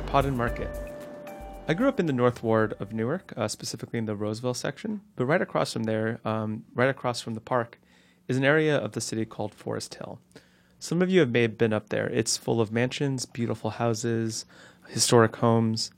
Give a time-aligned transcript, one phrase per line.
[0.00, 0.70] At Market.
[1.68, 5.02] I grew up in the North Ward of Newark, uh, specifically in the Roseville section,
[5.14, 7.78] but right across from there, um, right across from the park,
[8.26, 10.18] is an area of the city called Forest Hill.
[10.78, 12.08] Some of you have may have been up there.
[12.08, 14.46] It's full of mansions, beautiful houses,
[14.88, 15.90] historic homes,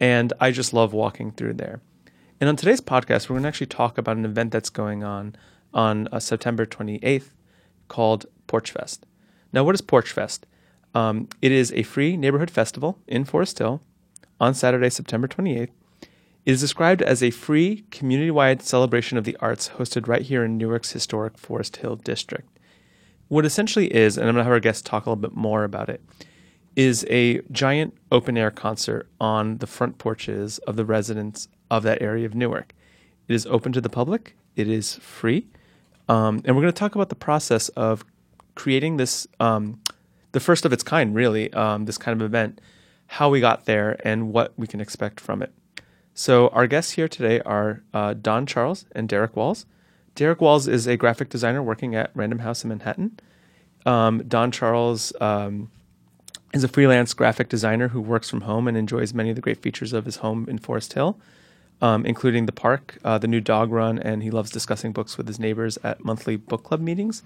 [0.00, 1.80] and I just love walking through there.
[2.40, 5.36] And on today's podcast, we're going to actually talk about an event that's going on
[5.72, 7.30] on uh, September 28th
[7.88, 9.06] called Porch Fest.
[9.52, 10.44] Now, what is Porch Fest?
[10.94, 13.80] Um, it is a free neighborhood festival in Forest Hill
[14.40, 15.70] on Saturday, September 28th.
[16.44, 20.44] It is described as a free, community wide celebration of the arts hosted right here
[20.44, 22.58] in Newark's historic Forest Hill district.
[23.28, 25.64] What essentially is, and I'm going to have our guests talk a little bit more
[25.64, 26.02] about it,
[26.76, 32.02] is a giant open air concert on the front porches of the residents of that
[32.02, 32.74] area of Newark.
[33.26, 35.46] It is open to the public, it is free,
[36.08, 38.04] um, and we're going to talk about the process of
[38.54, 39.80] creating this um,
[40.34, 42.60] the first of its kind, really, um, this kind of event,
[43.06, 45.52] how we got there, and what we can expect from it.
[46.12, 49.64] So, our guests here today are uh, Don Charles and Derek Walls.
[50.16, 53.18] Derek Walls is a graphic designer working at Random House in Manhattan.
[53.86, 55.70] Um, Don Charles um,
[56.52, 59.62] is a freelance graphic designer who works from home and enjoys many of the great
[59.62, 61.16] features of his home in Forest Hill,
[61.80, 65.28] um, including the park, uh, the new dog run, and he loves discussing books with
[65.28, 67.22] his neighbors at monthly book club meetings.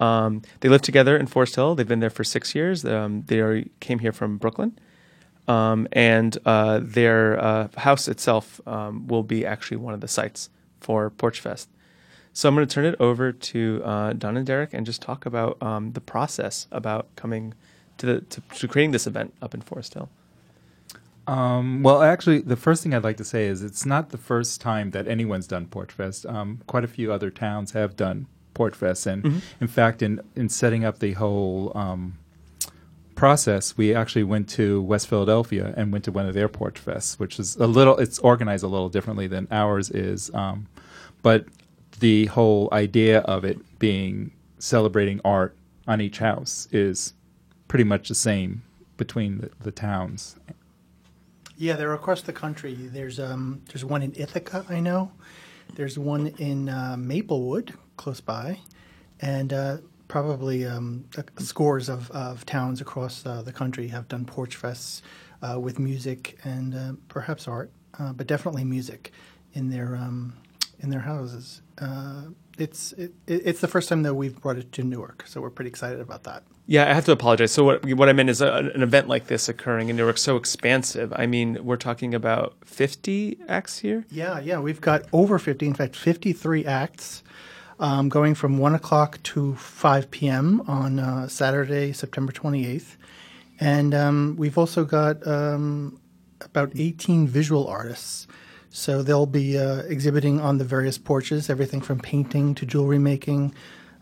[0.00, 1.74] Um, they live together in Forest Hill.
[1.74, 2.84] They've been there for six years.
[2.84, 4.78] Um, they are, came here from Brooklyn.
[5.46, 10.48] Um, and uh, their uh, house itself um, will be actually one of the sites
[10.80, 11.68] for Porch Fest.
[12.32, 15.26] So I'm going to turn it over to uh, Don and Derek and just talk
[15.26, 17.54] about um, the process about coming
[17.98, 20.08] to, the, to, to creating this event up in Forest Hill.
[21.26, 24.60] Um, well, actually, the first thing I'd like to say is it's not the first
[24.60, 26.24] time that anyone's done Porch Fest.
[26.66, 29.38] Quite a few other towns have done Porch Fest, and mm-hmm.
[29.60, 32.18] in fact, in in setting up the whole um,
[33.14, 37.18] process, we actually went to West Philadelphia and went to one of their Porch Fests,
[37.18, 37.96] which is a little.
[37.98, 40.66] It's organized a little differently than ours is, um,
[41.22, 41.46] but
[42.00, 45.56] the whole idea of it being celebrating art
[45.86, 47.14] on each house is
[47.68, 48.62] pretty much the same
[48.96, 50.36] between the, the towns.
[51.56, 52.74] Yeah, they're across the country.
[52.74, 55.12] There's um, there's one in Ithaca, I know.
[55.74, 58.58] There's one in uh, Maplewood, close by,
[59.20, 59.76] and uh,
[60.08, 61.04] probably um,
[61.36, 65.02] scores of, of towns across uh, the country have done porch fests
[65.42, 69.12] uh, with music and uh, perhaps art, uh, but definitely music
[69.52, 70.32] in their um,
[70.80, 71.60] in their houses.
[72.58, 75.68] it's it, it's the first time that we've brought it to Newark, so we're pretty
[75.68, 76.42] excited about that.
[76.66, 77.52] Yeah, I have to apologize.
[77.52, 80.36] So what what I meant is a, an event like this occurring in Newark so
[80.36, 81.12] expansive.
[81.14, 84.06] I mean, we're talking about 50 acts here.
[84.10, 85.66] Yeah, yeah, we've got over 50.
[85.66, 87.22] In fact, 53 acts
[87.80, 90.62] um, going from 1 o'clock to 5 p.m.
[90.68, 92.96] on uh, Saturday, September 28th.
[93.58, 95.98] And um, we've also got um,
[96.40, 98.26] about 18 visual artists.
[98.68, 103.54] So they'll be uh, exhibiting on the various porches, everything from painting to jewelry making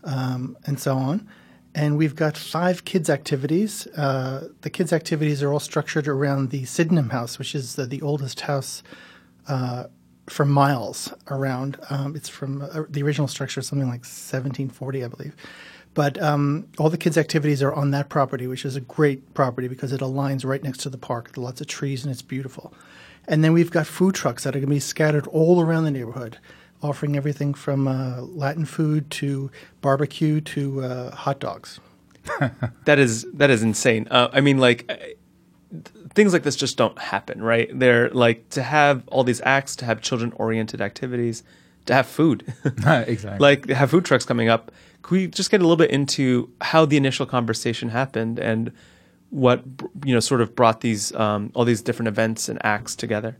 [0.03, 1.27] um, and so on.
[1.73, 3.87] And we've got five kids' activities.
[3.87, 8.01] Uh, the kids' activities are all structured around the Sydenham House, which is the, the
[8.01, 8.83] oldest house
[9.47, 9.85] uh,
[10.29, 11.77] for miles around.
[11.89, 15.35] Um, it's from uh, the original structure, something like 1740, I believe.
[15.93, 19.67] But um, all the kids' activities are on that property, which is a great property
[19.67, 21.33] because it aligns right next to the park.
[21.33, 22.73] There are lots of trees and it's beautiful.
[23.27, 25.91] And then we've got food trucks that are going to be scattered all around the
[25.91, 26.37] neighborhood,
[26.81, 29.51] offering everything from uh, Latin food to
[29.81, 31.79] barbecue to uh, hot dogs.
[32.85, 34.07] that is that is insane.
[34.11, 35.17] Uh, I mean, like
[36.13, 37.69] things like this just don't happen, right?
[37.77, 41.43] They're like to have all these acts, to have children oriented activities,
[41.85, 42.53] to have food.
[42.85, 43.39] exactly.
[43.39, 44.71] Like have food trucks coming up.
[45.01, 48.71] Could we just get a little bit into how the initial conversation happened and
[49.29, 49.63] what
[50.03, 53.37] you know sort of brought these um, all these different events and acts together?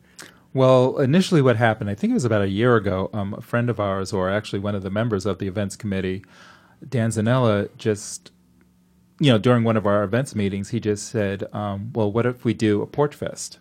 [0.54, 3.70] Well, initially, what happened, I think it was about a year ago, um, a friend
[3.70, 6.24] of ours, or actually one of the members of the events committee,
[6.88, 8.32] Dan Zanella, just
[9.20, 12.46] you know, during one of our events meetings, he just said, um, "Well, what if
[12.46, 13.60] we do a porch fest?"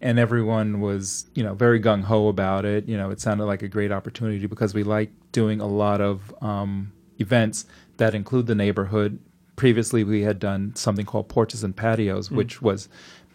[0.00, 2.86] And everyone was, you know, very gung ho about it.
[2.88, 6.34] You know, it sounded like a great opportunity because we like doing a lot of
[6.42, 7.66] um, events
[7.96, 9.18] that include the neighborhood.
[9.56, 12.36] Previously, we had done something called porches and patios, mm.
[12.36, 12.88] which was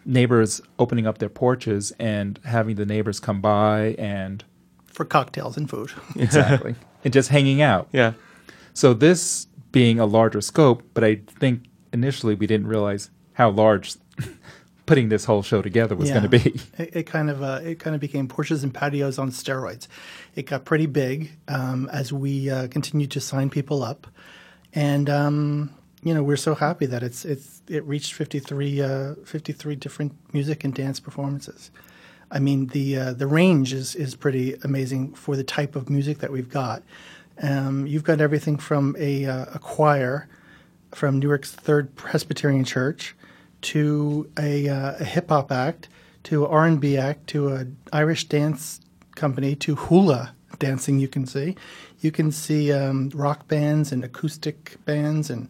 [0.04, 4.44] neighbors opening up their porches and having the neighbors come by and
[4.86, 6.74] for cocktails and food, exactly,
[7.04, 7.88] and just hanging out.
[7.92, 8.12] Yeah.
[8.74, 13.94] So this being a larger scope, but I think initially we didn't realize how large
[14.86, 16.20] putting this whole show together was yeah.
[16.20, 16.60] going to be.
[16.78, 19.88] It, it, kind of uh, it kind of became porches and patios on steroids.
[20.34, 24.06] It got pretty big um, as we uh, continued to sign people up,
[24.74, 25.70] and um,
[26.02, 30.64] you know we're so happy that it's it's it reached 53, uh, 53 different music
[30.64, 31.70] and dance performances.
[32.30, 36.18] I mean the uh, the range is is pretty amazing for the type of music
[36.18, 36.82] that we've got.
[37.42, 40.28] Um, you've got everything from a, uh, a choir
[40.92, 43.14] from Newark's Third Presbyterian Church
[43.62, 45.88] to a, uh, a hip hop act
[46.24, 48.80] to R and B act to an Irish dance
[49.16, 50.98] company to hula dancing.
[51.00, 51.56] You can see,
[52.00, 55.48] you can see um, rock bands and acoustic bands and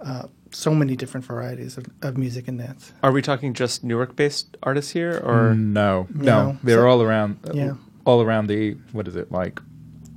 [0.00, 2.92] uh, so many different varieties of, of music and dance.
[3.02, 6.58] Are we talking just Newark-based artists here, or no, no, No.
[6.62, 7.38] they're So- all around.
[7.54, 7.74] Yeah.
[8.04, 9.60] all around the what is it like?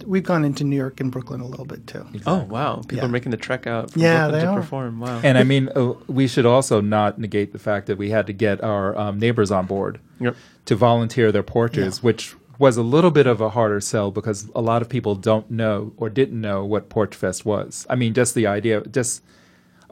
[0.06, 2.06] We've gone into New York and Brooklyn a little bit too.
[2.25, 3.06] oh wow, people Yeah.
[3.06, 4.60] are making the trek out from Yeah, Brooklyn to are.
[4.62, 5.00] perform.
[5.00, 8.28] Wow, And I mean, uh, we should also not negate the fact that we had
[8.28, 10.36] to get our um, neighbors on board Yep.
[10.66, 12.02] to volunteer their porches, Yeah.
[12.02, 15.52] which was a little bit of a harder sell because a lot of people don't
[15.52, 17.86] know or didn't know what Porch Fest was.
[17.90, 19.22] I mean, just the idea, just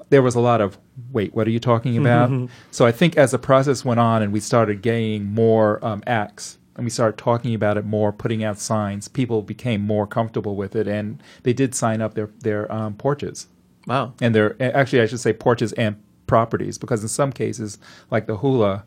[0.09, 0.77] there was a lot of
[1.11, 2.49] wait, what are you talking about?
[2.71, 6.57] so I think as the process went on and we started getting more um, acts
[6.75, 10.75] and we started talking about it more, putting out signs, people became more comfortable with
[10.75, 13.47] it, and they did sign up their their um, porches
[13.87, 14.13] wow.
[14.21, 17.77] and they're actually I should say porches and properties because in some cases
[18.09, 18.85] like the hula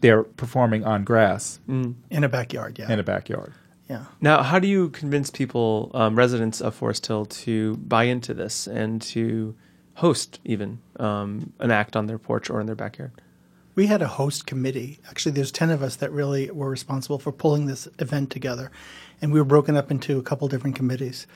[0.00, 1.94] they're performing on grass Mm.
[2.10, 3.52] In a backyard, yeah, in a backyard.
[3.88, 4.06] yeah.
[4.20, 8.66] Now, how do you convince people, um, residents of Forest Hill, to buy into this
[8.66, 9.54] and to
[9.94, 13.12] host even um, an act on their porch or in their backyard?
[13.80, 15.00] We had a host committee.
[15.08, 18.70] Actually, there's 10 of us that really were responsible for pulling this event together.
[19.22, 21.26] And we were broken up into a couple different committees.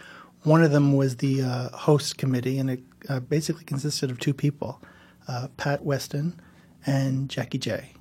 [0.42, 4.34] One of them was the uh, host committee, and it uh, basically consisted of two
[4.34, 4.82] people
[5.26, 6.38] uh, Pat Weston
[6.84, 7.92] and Jackie J.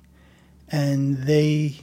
[0.68, 1.76] And they,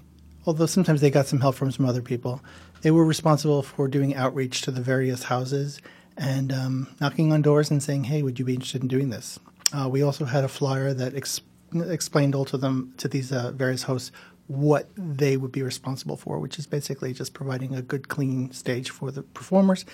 [0.45, 2.43] although sometimes they got some help from some other people,
[2.83, 5.81] they were responsible for doing outreach to the various houses
[6.15, 9.39] and um, knocking on doors and saying, "Hey, would you be interested in doing this?"
[9.73, 11.41] Uh, we also had a flyer that ex-
[11.73, 14.11] explained all to them to these uh, various hosts
[14.47, 18.89] what they would be responsible for, which is basically just providing a good, clean stage
[18.89, 19.85] for the performers.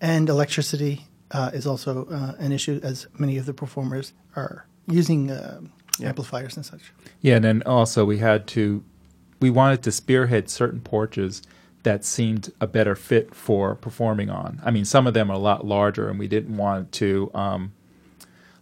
[0.00, 5.30] And electricity uh, is also uh, an issue, as many of the performers are using
[5.30, 5.60] uh,
[6.02, 6.92] amplifiers and such.
[7.20, 8.82] Yeah, and then also we had to
[9.40, 11.42] we wanted to spearhead certain porches
[11.82, 14.60] that seemed a better fit for performing on.
[14.64, 17.72] I mean, some of them are a lot larger, and we didn't want to um,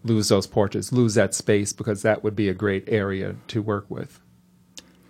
[0.05, 3.87] lose those porches, lose that space because that would be a great area to work
[3.89, 4.21] with.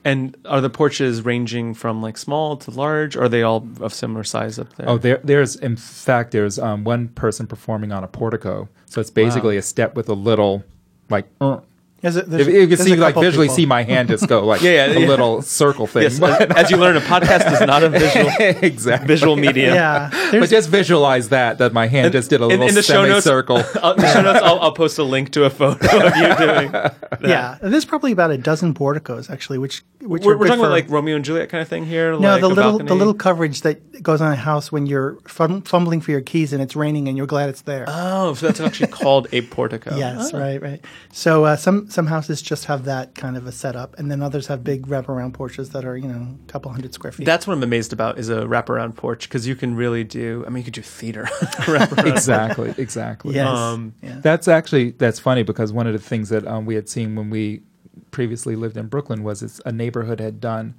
[0.04, 3.16] And are the porches ranging from like small to large?
[3.16, 4.88] Or are they all of similar size up there?
[4.88, 9.10] Oh, there, there's in fact there's um, one person performing on a portico, so it's
[9.10, 10.64] basically a step with a little
[11.10, 11.26] like.
[11.40, 11.60] uh.
[12.00, 13.56] There's a- there's- If you can see like visually people.
[13.56, 15.06] see my hand just go like Yeah, yeah, a yeah.
[15.06, 16.04] little circle thing.
[16.04, 18.30] yes, as, as you learn, a podcast is not a visual
[18.62, 19.06] exactly.
[19.06, 19.74] visual medium.
[19.74, 23.04] Yeah, But just visualize that that my hand just did a little in the show
[23.04, 23.62] notes- semicircle.
[23.82, 26.72] I'll, the show notes, I'll, I'll post a link to a photo of you doing.
[26.72, 26.96] That.
[27.22, 27.58] yeah.
[27.60, 30.70] There's probably about a dozen porticos actually, which which We're, are we're good talking about
[30.72, 32.12] like Romeo and Juliet kind of thing here.
[32.12, 32.88] no like the little balcony?
[32.88, 36.62] the little coverage that goes on a house when you're fumbling for your keys and
[36.62, 37.84] it's raining and you're glad it's there.
[37.86, 39.94] Oh, so that's actually called a portico.
[39.96, 40.38] Yes, Oh.
[40.40, 40.82] right, right.
[41.12, 44.46] So uh, some some houses just have that kind of a setup, and then others
[44.46, 47.24] have big wraparound porches that are you know a couple hundred square feet.
[47.26, 50.44] That's what I'm amazed about is a wraparound porch because you can really do.
[50.46, 51.24] I mean, you could do theater.
[51.66, 52.06] wraparound.
[52.06, 53.34] exactly, exactly.
[53.34, 54.20] yes, um, yeah.
[54.22, 57.30] That's actually that's funny because one of the things that um, we had seen when
[57.30, 57.62] we
[58.10, 60.74] previously lived in Brooklyn was it's a neighborhood had done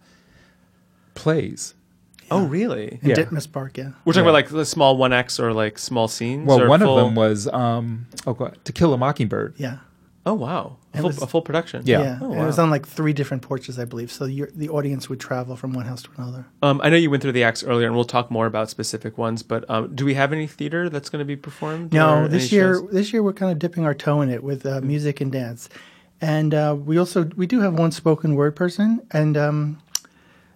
[1.15, 1.73] plays.
[2.29, 2.99] Oh, really?
[3.01, 3.15] in yeah.
[3.15, 3.89] Ditmas Park, yeah.
[4.05, 4.29] We're talking Yeah.
[4.29, 6.47] about like the small one X or like small scenes.
[6.47, 9.55] Well, or one full- of them was um, oh god, To Kill a Mockingbird.
[9.57, 9.79] Yeah.
[10.23, 11.81] Oh wow, a full, was- a full production.
[11.85, 12.19] Yeah.
[12.21, 14.11] Oh, and it was on like three different porches, I believe.
[14.11, 16.45] So your, the audience would travel from one house to another.
[16.61, 19.17] Um, I know you went through the acts earlier, and we'll talk more about specific
[19.17, 19.41] ones.
[19.41, 21.91] But um, do we have any theater that's going to be performed?
[21.91, 22.91] No, this year shows?
[22.91, 25.69] this year we're kind of dipping our toe in it with uh, music and dance,
[26.21, 29.81] and uh, we also we do have one spoken word person, and um,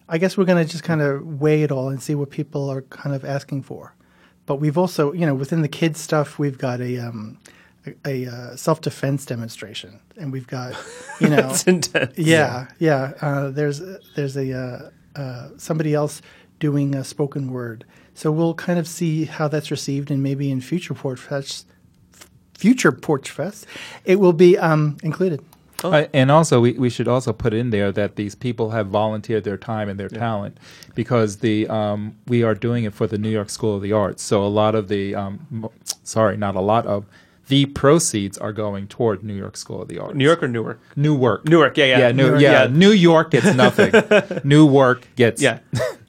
[0.08, 2.70] I guess we're going to just kind of weigh it all and see what people
[2.70, 3.96] are kind of asking for.
[4.46, 7.40] But we've also, you know, within the kids stuff, we've got a um,
[7.86, 10.76] a, a uh, self defense demonstration, and we've got,
[11.20, 12.18] you know, That's intense.
[12.18, 13.14] yeah, yeah.
[13.22, 13.82] Uh, there's
[14.16, 16.22] there's a uh, uh, somebody else
[16.60, 20.62] doing a spoken word, so we'll kind of see how that's received, and maybe in
[20.62, 21.68] future Porch Fest,
[22.54, 23.66] future Porch Fest,
[24.06, 25.44] it will be um, included.
[25.84, 25.92] Oh.
[25.92, 29.44] Uh, and also, we, we should also put in there that these people have volunteered
[29.44, 30.58] their time and their talent
[30.96, 34.24] because the um, we are doing it for the New York School of the Arts.
[34.24, 35.70] So a lot of the um,
[36.04, 37.06] sorry, not a lot of
[37.48, 40.16] the proceeds are going toward New York School of the Arts.
[40.16, 40.80] New York or Newark?
[40.96, 41.98] Newark, Newark, yeah, yeah.
[42.00, 42.68] yeah, New, Newark, yeah, yeah.
[42.68, 43.94] New York gets nothing.
[44.44, 45.60] New work gets Yeah.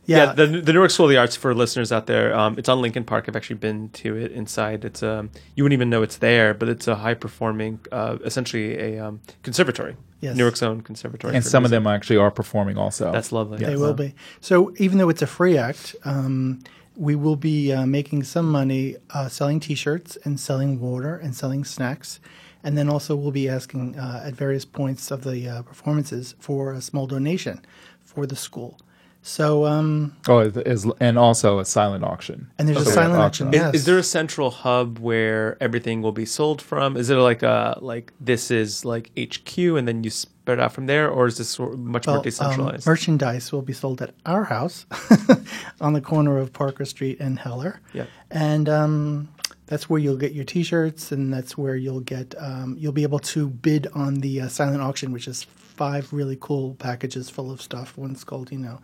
[0.07, 2.33] Yeah, the, the Newark School of the Arts for listeners out there.
[2.33, 3.25] Um, it's on Lincoln Park.
[3.29, 4.85] I've actually been to it inside.
[4.85, 8.79] It's um, you wouldn't even know it's there, but it's a high performing, uh, essentially
[8.79, 9.97] a um, conservatory.
[10.21, 10.37] Yes.
[10.37, 11.35] Newark's own conservatory.
[11.35, 13.13] and for some of them actually are performing also.
[13.13, 13.59] That's lovely.
[13.59, 14.15] They will be.
[14.41, 16.61] So even though it's a free act, um,
[16.97, 21.63] we will be uh, making some money uh, selling T-shirts and selling water and selling
[21.63, 22.21] snacks,
[22.65, 26.73] and then also we'll be asking uh, at various points of the uh, performances for
[26.73, 27.61] a small donation
[28.03, 28.79] for the school.
[29.29, 32.49] So um, oh, it is, and also a silent auction.
[32.59, 33.49] and there's So a silent auction.
[33.49, 33.61] auction.
[33.61, 33.75] Is, Yes.
[33.75, 36.97] is there a central hub where everything will be sold from?
[36.97, 40.87] Is it like a like this is like HQ and then you spread out from
[40.87, 42.87] there, or is this sort of much more Well, um, decentralized?
[42.87, 44.87] merchandise will be sold at our house
[45.81, 47.81] on the corner of Parker Street and Heller.
[47.93, 48.07] Yeah.
[48.31, 49.29] And um,
[49.67, 53.19] that's where you'll get your T-shirts, and that's where you'll get um, you'll be able
[53.35, 57.61] to bid on the uh, silent auction, which is five really cool packages full of
[57.61, 57.99] stuff.
[57.99, 58.79] One's called you know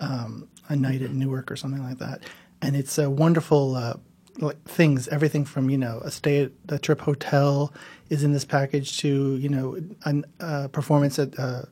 [0.00, 2.22] um, a night at Newark or something like that,
[2.62, 3.74] and it's a wonderful.
[3.74, 3.94] Uh,
[4.40, 7.72] like things, everything from you know a stay at the trip hotel
[8.08, 9.76] is in this package to you know
[10.06, 11.62] a uh, performance at uh,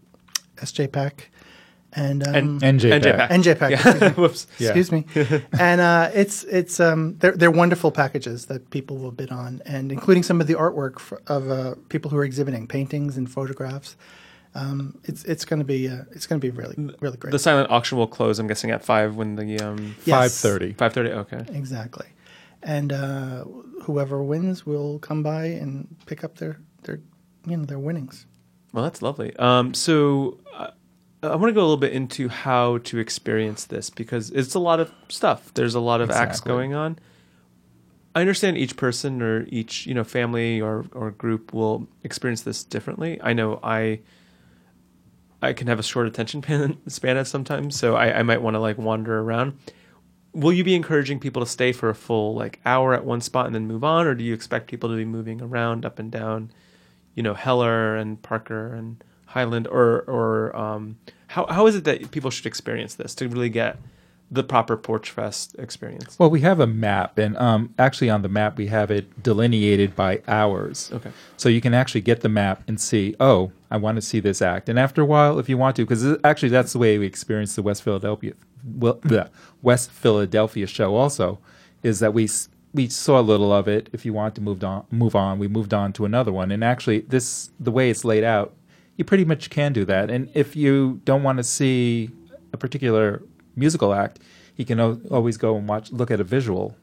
[0.56, 1.30] SJ Pack
[1.92, 3.16] and um, And- NJ NJPAC.
[3.16, 3.30] Pack.
[3.30, 3.70] NJPAC.
[3.70, 3.76] Yeah.
[3.76, 4.08] excuse me.
[4.22, 4.46] Whoops.
[4.60, 5.04] Excuse me.
[5.58, 9.90] and uh, it's it's um, they're they're wonderful packages that people will bid on, and
[9.90, 13.96] including some of the artwork for, of uh, people who are exhibiting paintings and photographs.
[14.56, 17.30] Um, it's it's going to be uh, it's going to be really really great.
[17.32, 18.38] The silent auction will close.
[18.38, 20.40] I'm guessing at five when the um Five Yes.
[20.40, 20.72] thirty.
[20.72, 21.10] five thirty.
[21.10, 21.44] Okay.
[21.52, 22.06] exactly,
[22.62, 23.44] and uh,
[23.82, 27.00] whoever wins will come by and pick up their their
[27.46, 28.26] you know their winnings.
[28.72, 29.34] Well, that's lovely.
[29.36, 30.70] Um, so uh,
[31.22, 34.58] I want to go a little bit into how to experience this because it's a
[34.58, 35.52] lot of stuff.
[35.54, 36.98] There's a lot of acts going on.
[38.14, 42.64] I understand each person or each you know family or or group will experience this
[42.64, 43.20] differently.
[43.22, 44.00] I know I
[45.42, 46.42] I can have a short attention
[46.88, 49.58] span, at sometimes, so I, I might want to like wander around.
[50.32, 53.46] Will you be encouraging people to stay for a full like hour at one spot
[53.46, 56.10] and then move on, or do you expect people to be moving around up and
[56.10, 56.50] down,
[57.14, 62.10] you know, Heller and Parker and Highland, or or um, how how is it that
[62.10, 63.78] people should experience this to really get
[64.30, 66.18] the proper Porch Fest experience?
[66.18, 69.94] Well, we have a map, and um, actually on the map we have it delineated
[69.94, 70.90] by hours.
[70.92, 71.10] Okay.
[71.36, 74.42] So you can actually get the map and see, oh, I want to see this
[74.42, 74.68] act.
[74.68, 77.56] And after a while, if you want to, because actually that's the way we experienced
[77.56, 79.30] the West Philadelphia, well, the
[79.62, 80.96] West Philadelphia show.
[80.96, 81.38] Also,
[81.82, 82.28] is that we
[82.74, 83.88] we saw a little of it.
[83.92, 86.50] If you want to move on, move on, we moved on to another one.
[86.50, 88.54] And actually, this the way it's laid out,
[88.96, 90.10] you pretty much can do that.
[90.10, 92.10] And if you don't want to see
[92.52, 93.22] a particular
[93.56, 94.20] musical act,
[94.56, 96.76] you can al- always go and watch, look at a visual.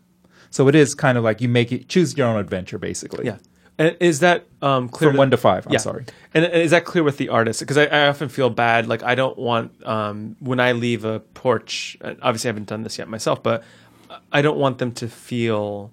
[0.49, 3.25] So it is kind of like you make it choose your own adventure, basically.
[3.25, 3.37] Yeah.
[3.77, 5.09] And is that um, clear?
[5.09, 5.65] From one to five.
[5.65, 5.79] I'm yeah.
[5.79, 6.05] sorry.
[6.33, 7.59] And and is that clear with the artist?
[7.59, 8.87] Because I, I often feel bad.
[8.87, 11.97] Like I don't want um, when I leave a porch.
[12.03, 13.63] Obviously, I haven't done this yet myself, but
[14.31, 15.91] I don't want them to feel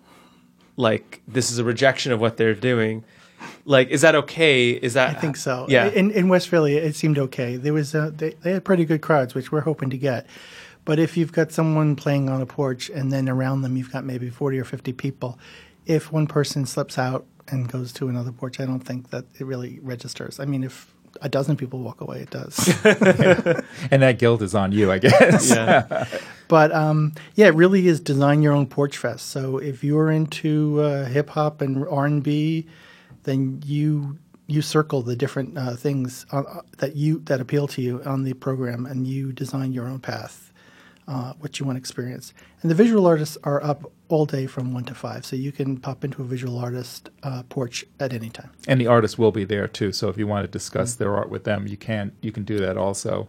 [0.76, 3.02] like this is a rejection of what they're doing.
[3.64, 4.70] Like, is that okay?
[4.70, 5.64] Is that I think so.
[5.68, 5.86] Yeah.
[5.86, 7.56] In in West Philly, it seemed okay.
[7.56, 10.26] There was uh, they they had pretty good crowds, which we're hoping to get.
[10.90, 14.02] But if you've got someone playing on a porch and then around them you've got
[14.04, 15.38] maybe forty or fifty people,
[15.86, 19.46] if one person slips out and goes to another porch, I don't think that it
[19.46, 20.40] really registers.
[20.40, 20.92] I mean, if
[21.22, 22.56] a dozen people walk away, it does.
[23.92, 25.50] And that guilt is on you, I guess.
[25.50, 26.06] yeah.
[26.48, 29.28] But um, yeah, it really is design your own porch fest.
[29.28, 32.66] So if you're into uh, hip hop and R and B,
[33.22, 34.18] then you
[34.48, 38.24] you circle the different uh, things uh, uh, that you that appeal to you on
[38.24, 40.49] the program, and you design your own path,
[41.10, 42.32] uh, what you want to experience.
[42.62, 45.76] And the visual artists are up all day from one to five, so you can
[45.76, 48.50] pop into a visual artist uh, porch at any time.
[48.68, 49.90] And the artists will be there too.
[49.92, 52.58] So if you want to discuss their art with them, you can you can do
[52.58, 53.28] that also.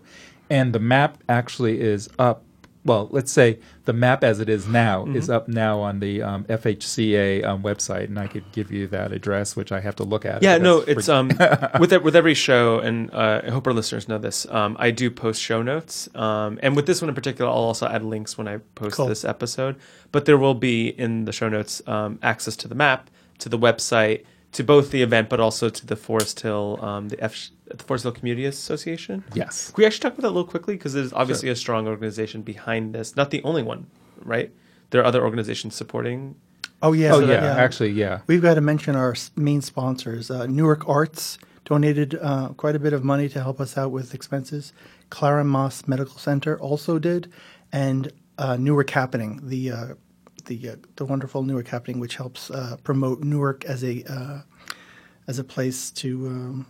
[0.50, 2.44] And the map actually is up.
[2.84, 6.46] Well, let's say the map as it is now is up now on the um,
[6.46, 10.26] FHCA um, website, and I could give you that address, which I have to look
[10.26, 10.42] at.
[10.42, 11.28] Yeah, no, it's um
[11.80, 14.48] with with every show, and uh, I hope our listeners know this.
[14.50, 17.88] Um, I do post show notes, um, and with this one in particular, I'll also
[17.88, 19.08] add links when I post Cool.
[19.08, 19.76] this episode.
[20.12, 23.10] But there will be in the show notes um, access to the map,
[23.40, 27.24] to the website, to both the event, but also to the Forest Hill, um, the
[27.24, 29.24] F, the Forest Hill Community Association.
[29.34, 29.72] yes.
[29.72, 32.42] Can we actually talk about that a little quickly because there's obviously a strong organization
[32.42, 33.16] behind this.
[33.16, 33.88] Not the only one,
[34.24, 34.52] right?
[34.90, 36.36] There are other organizations supporting.
[36.84, 38.22] Oh yeah, Oh so yeah, that- actually yeah.
[38.28, 40.30] We've got to mention our main sponsors.
[40.30, 44.14] Uh, Newark Arts donated uh, quite a bit of money to help us out with
[44.14, 44.74] expenses.
[45.10, 47.32] Clara Maass Medical Center also did,
[47.72, 49.88] and uh, Newark Happening, the uh,
[50.46, 54.42] the uh, the wonderful Newark Happening, which helps uh, promote Newark as a uh,
[55.28, 56.66] as a place to um,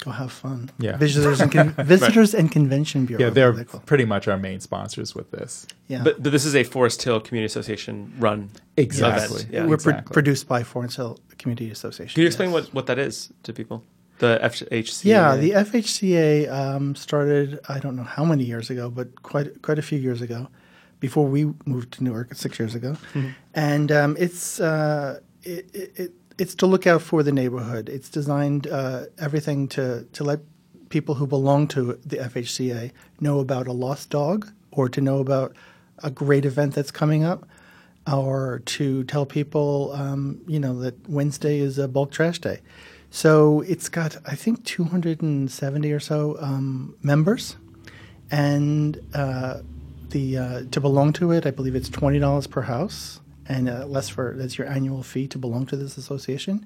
[0.00, 0.70] Go have fun.
[0.78, 0.96] Yeah.
[0.96, 3.24] Visitors and con- visitors and convention bureau.
[3.24, 5.66] Yeah, they're they call pretty much our main sponsors with this.
[5.88, 6.02] yeah.
[6.02, 8.50] But, but this is a Forest Hill Community Association run.
[8.76, 9.42] Exactly.
[9.42, 9.52] event.
[9.52, 9.66] Yeah.
[9.66, 12.14] We're pro- produced by Forest Hill Community Association.
[12.14, 12.64] Can you explain yes.
[12.64, 13.84] what, what that is to people?
[14.18, 15.04] The FHC.
[15.04, 19.78] Yeah, the FHCA um, started I don't know how many years ago, but quite quite
[19.78, 20.48] a few years ago,
[21.04, 22.96] before we moved to Newark six years ago,
[23.52, 27.90] and um, it's uh, it, it it's to look out for the neighborhood.
[27.90, 30.40] It's designed uh, everything to to let
[30.88, 35.54] people who belong to the FHCA know about a lost dog or to know about
[36.02, 37.46] a great event that's coming up.
[38.10, 42.60] Or to tell people, um, you know, that Wednesday is a bulk trash day.
[43.10, 47.56] So it's got, I think, 270 or so um, members,
[48.30, 49.60] and uh,
[50.10, 53.86] the uh, to belong to it, I believe it's twenty dollars per house, and uh,
[53.86, 56.64] less for that's your annual fee to belong to this association,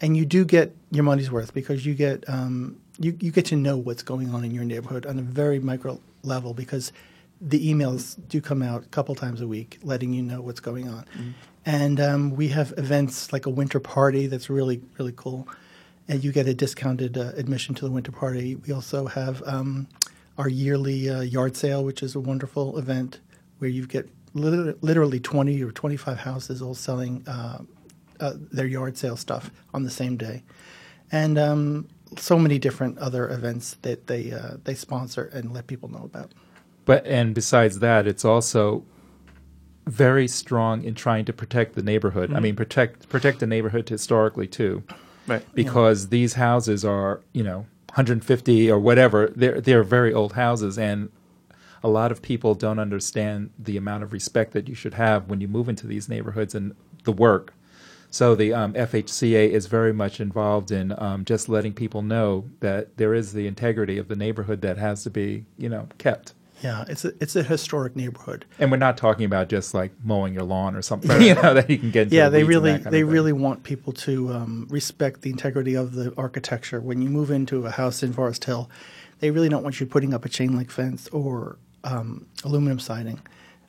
[0.00, 3.56] and you do get your money's worth because you get um, you you get to
[3.56, 6.92] know what's going on in your neighborhood on a very micro level because
[7.40, 10.88] the emails do come out a couple times a week letting you know what's going
[10.88, 11.04] on.
[11.66, 15.48] And um, we have events like a winter party that's really, really cool.
[16.08, 18.56] And you get a discounted uh, admission to the winter party.
[18.56, 19.88] We also have um,
[20.38, 23.20] our yearly uh, yard sale, which is a wonderful event
[23.58, 27.58] where you get literally 20 or 25 houses all selling uh,
[28.20, 30.42] uh, their yard sale stuff on the same day.
[31.10, 35.90] And um, so many different other events that they, uh, they sponsor and let people
[35.90, 36.32] know about.
[36.84, 38.84] But and besides that, it's also
[39.86, 42.32] very strong in trying to protect the neighborhood.
[42.32, 44.82] I mean, protect protect the neighborhood historically too,
[45.26, 45.44] Right.
[45.54, 49.30] because these houses are you know 150 or whatever.
[49.36, 51.10] They're they're very old houses, and
[51.82, 55.40] a lot of people don't understand the amount of respect that you should have when
[55.42, 57.52] you move into these neighborhoods and the work.
[58.10, 62.96] So the um, FHCA is very much involved in um, just letting people know that
[62.96, 66.32] there is the integrity of the neighborhood that has to be you know kept.
[66.62, 68.44] Yeah, it's a, it's a historic neighborhood.
[68.58, 71.68] And we're not talking about just like mowing your lawn or something, you know, that
[71.68, 72.04] you can get.
[72.04, 75.94] Into yeah, the they really they really want people to um, respect the integrity of
[75.94, 76.80] the architecture.
[76.80, 78.70] When you move into a house in Forest Hill,
[79.20, 83.20] they really don't want you putting up a chain link fence or um, aluminum siding.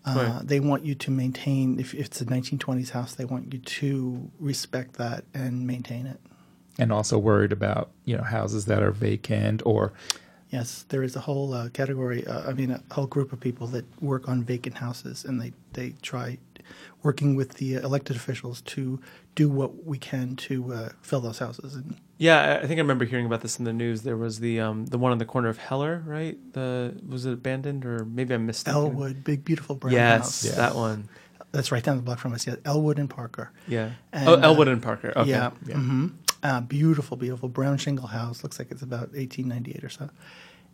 [0.06, 0.48] Uh, Right.
[0.48, 1.80] They want you to maintain.
[1.80, 6.20] If, if it's a 1920s house, they want you to respect that and maintain it.
[6.78, 9.94] and also worried about you know houses that are vacant or
[10.54, 12.26] Yes, there is a whole uh, category.
[12.28, 15.52] Uh, I mean, a whole group of people that work on vacant houses, and they
[15.74, 16.38] they try
[17.02, 19.00] working with the elected officials to
[19.36, 21.76] do what we can to uh, fill those houses.
[21.76, 24.04] And Yeah, I- I think I remember hearing about this in the news.
[24.04, 26.38] There was the um, the one on the corner of Heller, right?
[26.54, 28.92] The was it abandoned or maybe I missed mistaken.
[28.92, 30.46] Elwood, big beautiful brown Yes, house.
[30.46, 30.56] Yes.
[30.56, 31.10] that one.
[31.52, 32.48] That's right down the block from us.
[32.48, 33.52] Yeah, Elwood and Parker.
[33.68, 33.92] Yeah.
[34.12, 35.14] And, oh, uh, Elwood and Parker.
[35.16, 35.30] Okay.
[35.30, 35.52] Yeah.
[35.68, 35.76] Yeah.
[35.76, 36.08] hmm
[36.44, 38.44] Uh, beautiful, beautiful brown shingle house.
[38.44, 40.10] Looks like it's about 1898 or so.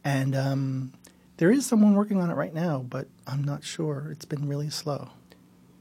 [0.04, 0.94] And um,
[1.38, 4.10] there is someone working on it right now, but I'm not sure.
[4.12, 5.10] It's been really slow.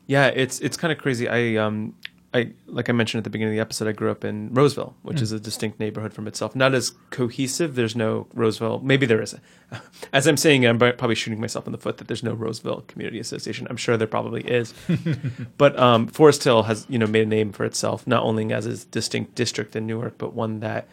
[0.07, 1.29] Yeah, it's it's kind of crazy.
[1.29, 1.95] I um
[2.35, 4.95] I like I mentioned at the beginning of the episode, I grew up in Roseville,
[5.03, 6.55] which is a distinct neighborhood from itself.
[6.55, 7.75] Not as cohesive.
[7.75, 8.81] There's no Roseville.
[8.81, 9.35] Maybe there is.
[10.13, 13.19] As I'm saying, I'm probably shooting myself in the foot that there's no Roseville Community
[13.19, 13.67] Association.
[13.71, 14.75] I'm sure there probably is.
[15.59, 18.67] but um, Forest Hill has you know made a name for itself, not only as
[18.67, 20.87] a distinct district in Newark, but one that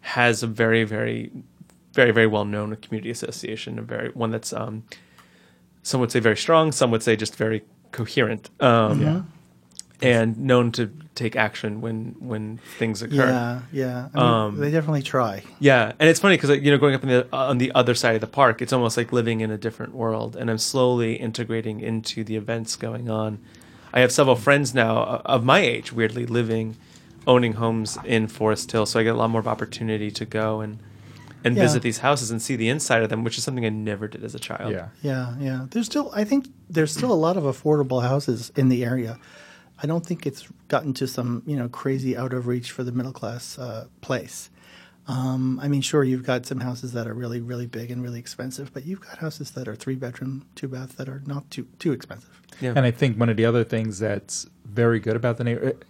[0.00, 1.30] has a very very
[1.94, 3.78] very very well known community association.
[3.78, 4.84] A very one that's um,
[5.82, 8.50] some would say very strong, some would say just very coherent.
[8.60, 9.22] Um, Yeah.
[10.02, 13.28] And known to take action when when things occur.
[13.28, 14.08] Yeah, yeah.
[14.14, 15.42] I mean, Um, they definitely try.
[15.60, 18.14] Yeah, and it's funny because you know, growing up in the, on the other side
[18.16, 21.80] of the park, it's almost like living in a different world, and I'm slowly integrating
[21.80, 23.38] into the events going on.
[23.92, 26.76] I have several friends now uh, of my age, weirdly living,
[27.28, 30.60] owning homes in Forest Hill, so I get a lot more of opportunity to go
[30.60, 30.78] and
[31.44, 31.62] and Yeah.
[31.62, 34.24] visit these houses and see the inside of them, which is something I never did
[34.24, 34.72] as a child.
[34.72, 34.88] yeah.
[35.02, 35.66] Yeah, yeah.
[35.70, 39.18] There's still, I think, there's still a lot of affordable houses in the area.
[39.82, 42.92] I don't think it's gotten to some, you know, crazy out of reach for the
[42.92, 44.50] middle class uh, place.
[45.06, 48.18] Um, I mean, sure, you've got some houses that are really, really big and really
[48.18, 51.66] expensive, but you've got houses that are three bedroom, two bath that are not too
[51.78, 52.40] too expensive.
[52.60, 52.72] Yeah.
[52.74, 55.84] And I think one of the other things that's very good about the neighborhood,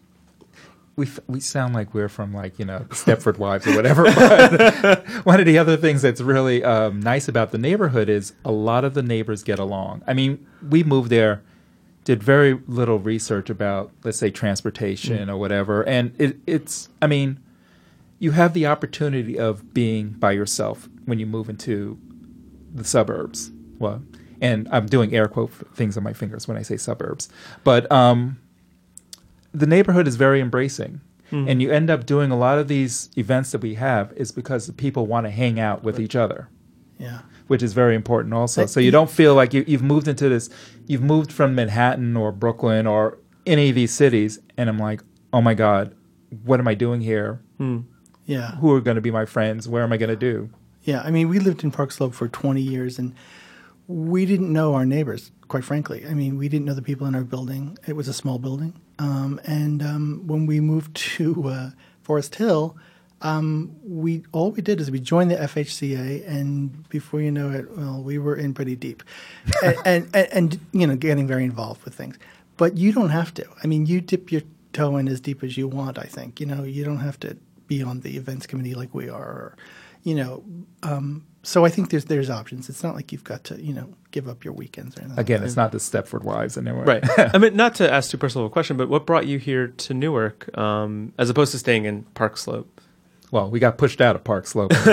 [0.96, 4.02] we f- we sound like we're from like you know Stepford Wives or whatever.
[4.02, 8.52] But one of the other things that's really um, nice about the neighborhood is a
[8.52, 10.02] lot of the neighbors get along.
[10.08, 11.40] I mean, we moved there,
[12.04, 17.40] did very little research about let's say transportation or whatever, and it, it's I mean,
[18.18, 21.98] you have the opportunity of being by yourself when you move into
[22.74, 23.50] the suburbs.
[23.78, 24.02] Well,
[24.40, 27.28] and I'm doing air quote things on my fingers when I say suburbs,
[27.64, 28.38] but um,
[29.52, 31.00] the neighborhood is very embracing.
[31.30, 34.68] And you end up doing a lot of these events that we have is because
[34.68, 36.46] the people want to hang out with each other
[37.00, 37.22] Yeah.
[37.48, 38.62] which is very important also.
[38.62, 40.48] But So you you- don't feel like you, you've moved into this,
[40.86, 45.40] you've moved from Manhattan or Brooklyn or any of these cities, and I'm like, oh
[45.40, 45.94] my God,
[46.44, 47.42] what am I doing here?
[48.26, 48.52] Yeah.
[48.56, 49.68] Who are going to be my friends?
[49.68, 50.50] Where am I going to do?
[50.82, 53.14] Yeah, I mean, we lived in Park Slope for 20 years and
[53.86, 56.06] we didn't know our neighbors, quite frankly.
[56.06, 57.78] I mean, we didn't know the people in our building.
[57.86, 58.74] It was a small building.
[58.98, 61.70] Um, and um, when we moved to uh,
[62.02, 62.76] Forest Hill,
[63.24, 67.76] um, we all we did is we joined the FHCA, and before you know it,
[67.76, 69.02] well, we were in pretty deep,
[69.64, 72.18] and, and, and and you know getting very involved with things.
[72.58, 73.46] But you don't have to.
[73.62, 74.42] I mean, you dip your
[74.74, 75.98] toe in as deep as you want.
[75.98, 79.08] I think you know you don't have to be on the events committee like we
[79.08, 79.56] are, or,
[80.02, 80.44] you know.
[80.82, 82.68] Um, so I think there's there's options.
[82.68, 85.18] It's not like you've got to you know give up your weekends or anything.
[85.18, 86.84] Again, it's not the Stepford Wives anymore.
[86.84, 87.02] Right.
[87.34, 89.68] I mean, not to ask too personal of a question, but what brought you here
[89.68, 92.82] to Newark um, as opposed to staying in Park Slope?
[93.30, 94.72] Well, we got pushed out of Park Slope,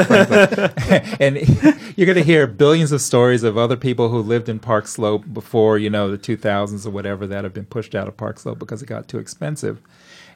[1.20, 1.38] and
[1.96, 5.26] you're going to hear billions of stories of other people who lived in Park Slope
[5.32, 8.58] before you know the 2000s or whatever that have been pushed out of Park Slope
[8.58, 9.80] because it got too expensive.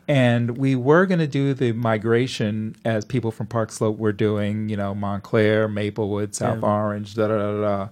[0.08, 4.69] And we were going to do the migration as people from Park Slope were doing,
[4.69, 6.67] you know, Montclair, Maplewood, South Yeah.
[6.69, 7.88] Orange, da da da da.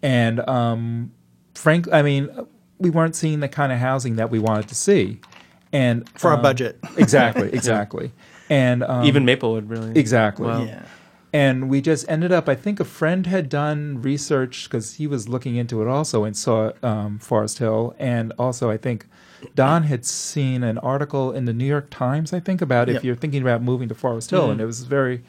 [0.00, 1.10] And um,
[1.54, 2.28] frank, I mean,
[2.78, 5.20] we weren't seeing the kind of housing that we wanted to see.
[5.72, 6.78] And For our um, budget.
[6.96, 8.12] exactly, exactly.
[8.50, 9.92] And um, Even Maplewood, really.
[9.98, 10.46] Exactly.
[10.46, 10.64] Wow.
[10.64, 10.82] Yeah.
[11.32, 12.48] and we just ended up.
[12.48, 16.34] I think a friend had done research because he was looking into it also and
[16.36, 19.06] saw um, Forest Hill, and also I think
[19.54, 22.32] Don had seen an article in the New York Times.
[22.32, 22.96] I think about Yep.
[22.96, 24.52] if you're thinking about moving to Forest Hill, Mm.
[24.52, 25.22] and it was very,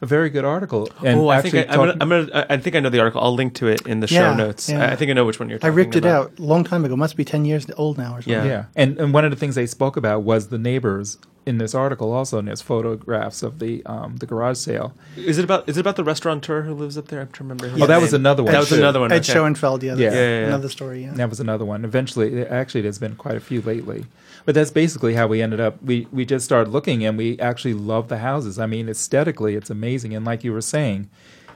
[0.00, 0.88] a very good article.
[1.04, 2.46] And oh, I think I, I'm gonna, I'm gonna.
[2.48, 3.20] I think I know the article.
[3.20, 4.68] I'll link to it in the show notes.
[4.70, 4.82] yeah.
[4.88, 5.80] I, I think I know which one you're talking about.
[5.80, 6.96] I talking ripped it out a long time ago.
[6.96, 8.32] Must be ten years old now or something.
[8.32, 8.44] Yeah.
[8.44, 11.74] yeah, and and one of the things they spoke about was the neighbors in this
[11.74, 14.94] article also, and there's photographs of the um, the garage sale.
[15.16, 15.68] Is it about?
[15.68, 17.20] Is it about the restaurateur who lives up there?
[17.20, 17.68] I'm trying to remember.
[17.68, 18.52] his Oh, that was another one.
[18.52, 18.76] That was too.
[18.76, 19.12] another one.
[19.12, 19.32] Ed okay.
[19.32, 20.10] Schoenfeld, yeah, Yeah.
[20.10, 20.46] Yeah, yeah, yeah.
[20.46, 21.02] another story.
[21.04, 21.12] Yeah.
[21.14, 21.84] That was another one.
[21.84, 24.06] Eventually, actually, there's been quite a few lately.
[24.46, 25.82] But that's basically how we ended up.
[25.82, 28.58] We we just started looking, and we actually love the houses.
[28.58, 30.14] I mean, aesthetically, it's amazing.
[30.14, 31.08] And like you were saying,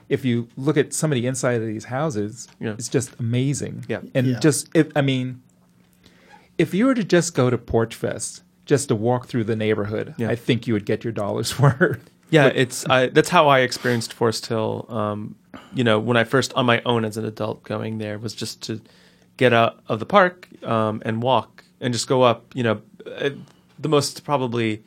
[0.09, 2.73] if you look at some of the inside of these houses, Yeah.
[2.73, 3.85] it's just amazing.
[3.89, 4.01] Yeah.
[4.15, 4.39] And Yeah.
[4.39, 5.43] just, if, I mean,
[6.57, 10.15] if you were to just go to Porch Fest, just to walk through the neighborhood,
[10.19, 10.29] Yeah.
[10.31, 12.09] I think you would get your dollar's worth.
[12.31, 14.85] Yeah, it's I, that's how I experienced Forest Hill.
[14.91, 15.35] Um,
[15.73, 18.63] you know, when I first on my own as an adult going there was just
[18.65, 18.81] to
[19.39, 22.55] get out of the park um, and walk and just go up.
[22.55, 23.31] You know, uh,
[23.79, 24.83] the most probably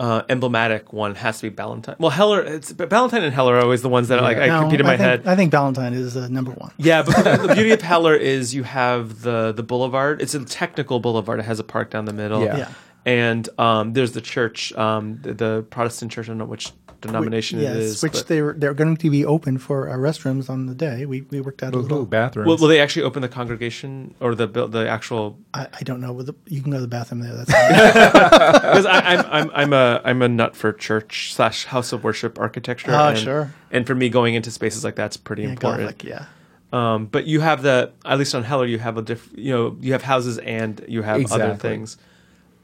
[0.00, 1.94] uh, emblematic one has to be Ballantine.
[1.98, 4.60] Well, Heller, it's but Ballantine and Heller are always the ones that like I No,
[4.62, 5.26] compete in my I think, head.
[5.26, 6.72] I think Ballantine is uh, number one.
[6.78, 10.22] Yeah, but the, the beauty of Heller is you have the the boulevard.
[10.22, 11.38] It's a technical boulevard.
[11.38, 12.42] It has a park down the middle.
[12.42, 12.56] Yeah.
[12.56, 12.72] Yeah.
[13.06, 16.26] And um, there's the church, um, the, the Protestant church.
[16.26, 18.02] I don't know which denomination yes, it is.
[18.02, 21.06] which but- they're they're going to be open for uh, restrooms on the day.
[21.06, 22.06] We we worked out a little.
[22.06, 22.46] bathrooms.
[22.46, 25.38] will, will they actually open the congregation or the the actual?
[25.54, 26.18] I, I don't know.
[26.46, 27.34] You can go to the bathroom there.
[27.34, 27.50] That's
[28.60, 32.92] Because I'm I'm I'm a I'm a nut for church slash house of worship architecture.
[32.92, 33.54] Oh, and, sure.
[33.70, 35.98] And for me, going into spaces like that's pretty yeah, important.
[35.98, 36.26] Gothic, yeah.
[36.72, 39.28] Um, but you have the at least on Heller, you have a diff.
[39.34, 41.96] You know, you have houses and you have other things.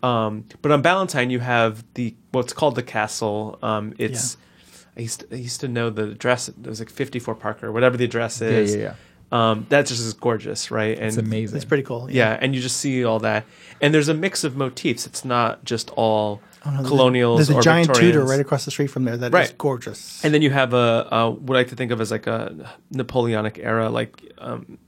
[0.03, 3.59] Um, but on Ballantine, you have the what's called the castle.
[3.63, 4.37] Um, it's
[4.97, 6.49] I used to, I used to know the address.
[6.49, 8.75] It was like 54 Parker, whatever the address is.
[8.75, 8.95] yeah, yeah.
[9.33, 10.97] Um, that just is gorgeous, right?
[10.97, 11.57] And It's amazing.
[11.57, 12.09] It's pretty cool.
[12.09, 13.45] yeah, and you just see all that,
[13.81, 15.05] and there's a mix of motifs.
[15.07, 18.65] It's not just all Oh, no, there's a- There's a or giant Tudor right across
[18.65, 19.17] the street from there.
[19.17, 19.59] That is Right.
[19.59, 20.25] gorgeous.
[20.25, 22.73] And then you have a, a what I like to think of as like a
[22.91, 24.79] Napoleonic era, like um,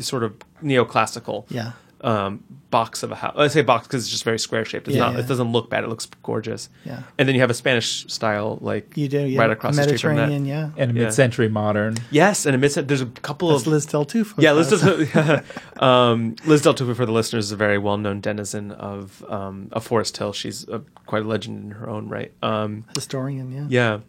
[0.00, 1.72] sort of neoclassical yeah.
[2.02, 3.34] Um, box of a house.
[3.36, 4.86] I say box because it's just very square shaped.
[4.88, 5.14] It's Yeah, not.
[5.14, 5.20] yeah.
[5.20, 5.84] It doesn't look bad.
[5.84, 6.68] It looks gorgeous.
[6.84, 7.02] Yeah.
[7.18, 9.20] And then you have a Spanish style, like You do.
[9.20, 9.40] Yeah.
[9.40, 10.28] right across the street from that.
[10.28, 10.46] Mediterranean.
[10.46, 10.70] Yeah.
[10.82, 11.04] and Yeah.
[11.04, 11.96] mid-century modern.
[12.10, 14.26] Yes, and amidst it, there's a couple That's of Liz Del too.
[14.38, 14.52] yeah.
[14.52, 14.82] Liz does.
[15.82, 19.68] um, Liz Del Tufo for the listeners is a very well known denizen of um,
[19.72, 20.32] of Forest Hill.
[20.32, 22.32] She's a, quite a legend in her own right.
[22.42, 23.50] Um, historian.
[23.50, 23.66] Yeah.
[23.68, 24.00] Yeah,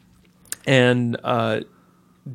[0.67, 1.61] and uh,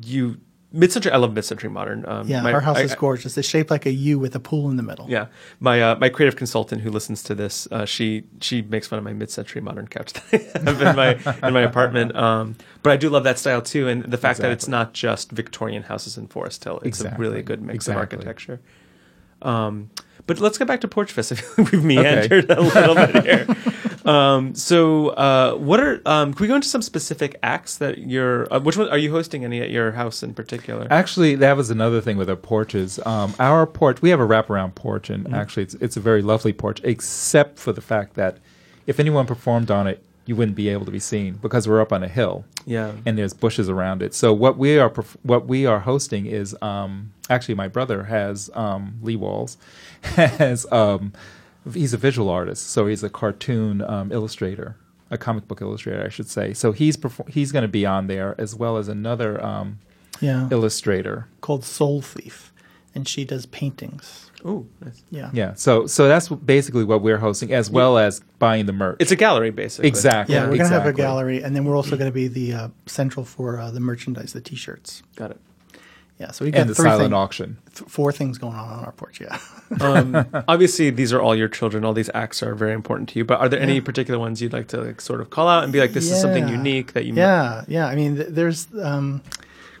[0.03, 0.37] you
[0.75, 1.11] mid-century.
[1.11, 2.05] I love mid-century modern.
[2.07, 3.37] Um, Yeah, my- our house I- is gorgeous.
[3.37, 5.05] It's shaped like a U with a pool in the middle.
[5.09, 5.27] Yeah,
[5.59, 9.05] my uh, my creative consultant who listens to this, uh, she she makes fun of
[9.05, 12.15] my mid-century modern couch that I have in my in my apartment.
[12.15, 15.31] Um, but I do love that style too, and the fact that it's not just
[15.31, 16.79] Victorian houses in Forest Hill.
[16.83, 18.59] It's a really good mix of architecture.
[19.41, 19.89] Um,
[20.27, 21.31] but let's get back to Porch Fest.
[21.31, 23.47] I feel like We've meandered a little bit here.
[24.05, 26.01] Um, so, uh, what are?
[26.05, 28.51] Um, can we go into some specific acts that you're?
[28.53, 29.43] Uh, which one are you hosting?
[29.43, 30.87] Any at your house in particular?
[30.91, 32.99] Actually, that was another thing with our porches.
[33.05, 35.33] Um, our porch, we have a wraparound porch, and Mm-hmm.
[35.35, 38.37] actually, it's it's a very lovely porch, except for the fact that
[38.85, 41.91] if anyone performed on it, you wouldn't be able to be seen because we're up
[41.93, 42.91] on a hill Yeah.
[43.05, 44.13] and there's bushes around it.
[44.13, 48.49] So what we are perf- what we are hosting is um, actually my brother has
[48.53, 49.57] um, Lee Walls
[50.03, 51.13] has um,
[51.73, 54.75] he's a visual artist, so he's a cartoon um, illustrator,
[55.09, 56.53] a comic book illustrator, I should say.
[56.53, 59.79] So he's perfor- he's going to be on there as well as another um,
[60.19, 60.47] Yeah.
[60.51, 61.27] illustrator.
[61.41, 62.51] Called Soul Thief,
[62.93, 64.31] and she does paintings.
[64.45, 65.01] Ooh, nice.
[65.09, 65.31] Yeah.
[65.33, 68.97] Yeah, so so that's basically what we're hosting, as well as buying the merch.
[68.99, 69.87] It's a gallery, basically.
[69.87, 70.35] exactly.
[70.35, 72.67] Yeah, we're gonna have a gallery, and then we're also going to be the uh,
[72.85, 75.01] central for uh, the merchandise, the T-shirts.
[75.15, 75.39] Got it.
[76.19, 77.57] Yeah, so we got and the three silent thing- auction.
[77.75, 79.19] th- four things going on on our porch.
[79.21, 79.37] Yeah.
[79.81, 81.83] Um, obviously, these are all your children.
[81.83, 83.25] All these acts are very important to you.
[83.25, 85.73] But are there any particular ones you'd like to like, sort of call out and
[85.73, 87.15] be like, this is something unique that you?
[87.15, 87.87] Yeah, yeah.
[87.87, 88.67] I mean, th- there's.
[88.79, 89.23] Um,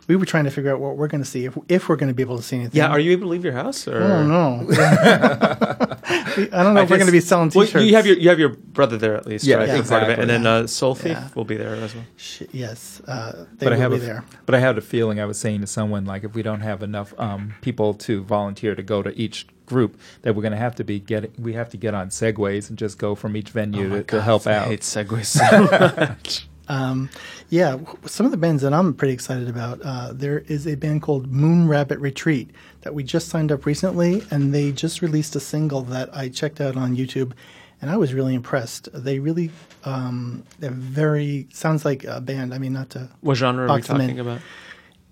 [0.07, 2.09] we were trying to figure out what we're going to see if if we're going
[2.09, 2.77] to be able to see anything.
[2.77, 2.87] Yeah.
[2.89, 3.87] Are you able to leave your house?
[3.87, 4.03] Or?
[4.03, 4.67] I don't know.
[6.07, 7.85] I don't know if we're going to be selling Well, T-shirts.
[7.85, 9.45] you have your you have your brother there at least.
[9.45, 9.67] Yeah, right?
[9.67, 10.19] yeah, Part of it.
[10.19, 10.63] And then exactly.
[10.63, 11.29] uh, Soul Thief Yeah.
[11.35, 12.03] will be there as well.
[12.17, 14.25] Sh- yes, uh, they but I will have be a, there.
[14.45, 16.83] But I have a feeling I was saying to someone like if we don't have
[16.83, 20.75] enough um, people to volunteer to go to each group, that we're going to have
[20.75, 23.85] to be getting we have to get on segways and just go from each venue
[23.85, 24.67] Oh my to, to help I out.
[24.67, 26.47] hate segues so much.
[26.67, 27.09] Um,
[27.49, 29.79] yeah, some of the bands that I'm pretty excited about.
[29.83, 32.49] Uh, there is a band called Moon Rabbit Retreat
[32.81, 36.59] that we just signed up recently, and they just released a single that I checked
[36.61, 37.33] out on YouTube,
[37.81, 38.89] and I was really impressed.
[38.93, 39.51] They really,
[39.83, 42.53] um, they're very sounds like a band.
[42.53, 43.09] I mean, not to.
[43.21, 44.07] What genre are we Box them in.
[44.07, 44.39] talking about?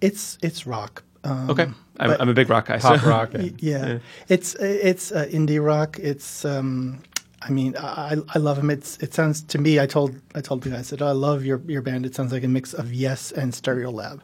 [0.02, 1.04] It's it's rock.
[1.24, 1.68] Um, Okay,
[2.00, 2.80] I'm, I'm a big rock guy.
[2.80, 3.32] Pop so- rock.
[3.34, 5.98] Y- Yeah, it's it's uh, indie rock.
[6.00, 7.02] It's um,
[7.46, 8.70] I mean, I I love him.
[8.70, 9.80] It's it sounds to me.
[9.80, 12.06] I told I told the guy I said oh, I love your your band.
[12.06, 14.22] It sounds like a mix of Yes and Stereolab.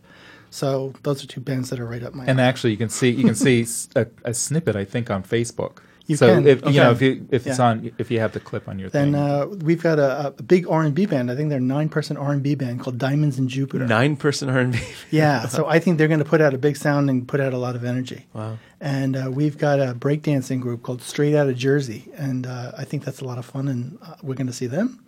[0.52, 2.26] So those are two bands that are right up my.
[2.26, 2.50] And alley.
[2.50, 3.66] actually, you can see you can see
[4.24, 5.80] a snippet I think on Facebook.
[6.10, 8.32] You so can, if you you know if you if it's on if you have
[8.32, 9.22] the clip on your then thing.
[9.22, 11.30] uh, we've got a, a big R and B band.
[11.30, 13.86] I think they're a nine person R and B band called Diamonds in Jupiter.
[13.86, 14.80] Nine person R&B.
[15.12, 17.54] Yeah, so I think they're going to put out a big sound and put out
[17.54, 18.26] a lot of energy.
[18.34, 18.58] Wow.
[18.82, 22.86] And uh, we've got a breakdancing group called Straight Out of Jersey, and uh, I
[22.86, 25.04] think that's a lot of fun, and uh, we're going to see them.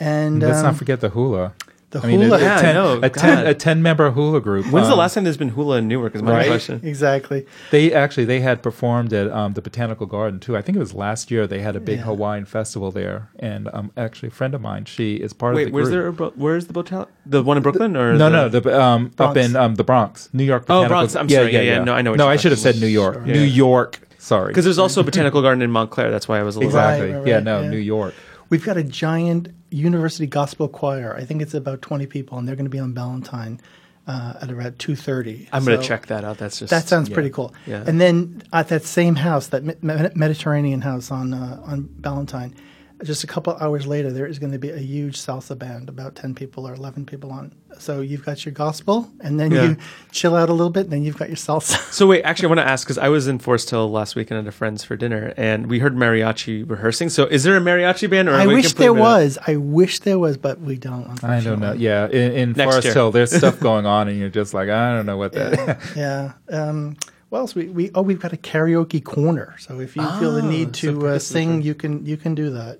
[0.00, 1.52] And Let's um, not forget the hula.
[1.94, 2.36] The I mean, hula.
[2.36, 3.00] a, Yeah, a I ten, know.
[3.02, 4.66] a ten, a, 10, member hula group.
[4.66, 6.14] When's the um, last time there's been hula in Newark?
[6.14, 6.46] Is my Right?
[6.46, 6.80] question.
[6.84, 7.46] Exactly.
[7.70, 10.56] They actually they had performed at um, the Botanical Garden too.
[10.56, 11.46] I think it was last year.
[11.46, 12.04] They had a big Yeah.
[12.04, 15.68] Hawaiian festival there, and um, actually a friend of mine, she is part Wait, of
[15.68, 16.00] the where's group.
[16.00, 16.06] there?
[16.08, 17.08] A, bo- where's the botel?
[17.26, 20.28] The one in Brooklyn or No, the, no, the um, up in um, the Bronx,
[20.32, 20.66] New York.
[20.66, 20.84] Botanical.
[20.84, 21.16] Oh, Bronx.
[21.16, 21.52] I'm sorry.
[21.52, 21.84] Yeah, yeah.
[21.84, 23.14] No, I know what no, you're I should have said New York.
[23.14, 23.22] Sure.
[23.26, 23.46] New Yeah.
[23.46, 24.00] York.
[24.18, 24.48] Sorry.
[24.48, 26.10] because there's also a botanical garden in Montclair.
[26.10, 26.70] That's why I was a little.
[26.70, 27.10] exactly.
[27.10, 27.68] Right, right, yeah, no.
[27.68, 28.14] New York.
[28.50, 31.16] We've got a giant university gospel choir.
[31.16, 33.60] I think it's about 20 people, and they're going to be on Ballantine
[34.06, 35.48] uh, at around 2.30.
[35.52, 36.38] I'm gonna check that out.
[36.38, 37.14] That's just That sounds yeah.
[37.14, 37.54] pretty cool.
[37.66, 37.84] Yeah.
[37.86, 42.54] And then at that same house, that Me- Me- Mediterranean house on uh, on Ballantine,
[43.02, 46.14] just a couple hours later, there is going to be a huge salsa band, about
[46.14, 47.52] 10 people or 11 people on.
[47.78, 49.62] So you've got your gospel, and then Yeah.
[49.70, 49.76] you
[50.12, 51.76] chill out a little bit, and then you've got your salsa.
[51.92, 54.40] So wait, actually, I want to ask because I was in Forest Hill last weekend
[54.40, 57.08] at a friend's for dinner, and we heard mariachi rehearsing.
[57.08, 58.28] So is there a mariachi band?
[58.28, 59.38] Or are I we wish there was.
[59.46, 61.22] I wish there was, but we don't.
[61.24, 61.72] I don't know.
[61.72, 62.94] Yeah, in, in Forest year.
[62.94, 65.80] Hill, there's stuff going on, and you're just like, I don't know what that.
[65.96, 66.32] Yeah.
[66.48, 66.96] Um,
[67.34, 67.54] what else?
[67.56, 69.56] We, we oh we've got a karaoke corner.
[69.58, 72.48] So if you feel the Oh, need to uh, sing, you can you can do
[72.50, 72.78] that.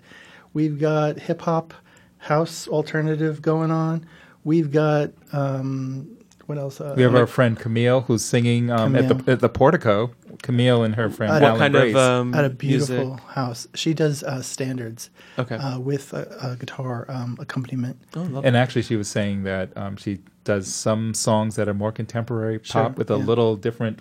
[0.53, 1.75] We've got hip hop,
[2.19, 4.07] house alternative going on.
[4.45, 6.09] We've got um,
[6.47, 6.81] what else?
[6.81, 10.13] Uh, we have our friend Camille who's singing um, at the at the portico.
[10.43, 11.95] Camille and her friend What What kind Grace.
[11.97, 13.25] of um, at a beautiful music?
[13.31, 13.67] house.
[13.75, 15.57] She does uh, standards Okay.
[15.57, 17.97] uh, with a, a guitar um, accompaniment.
[18.15, 18.45] oh, lovely.
[18.47, 22.61] And actually, she was saying that um, she does some songs that are more contemporary
[22.63, 23.25] Sure, pop with a yeah.
[23.25, 24.01] little different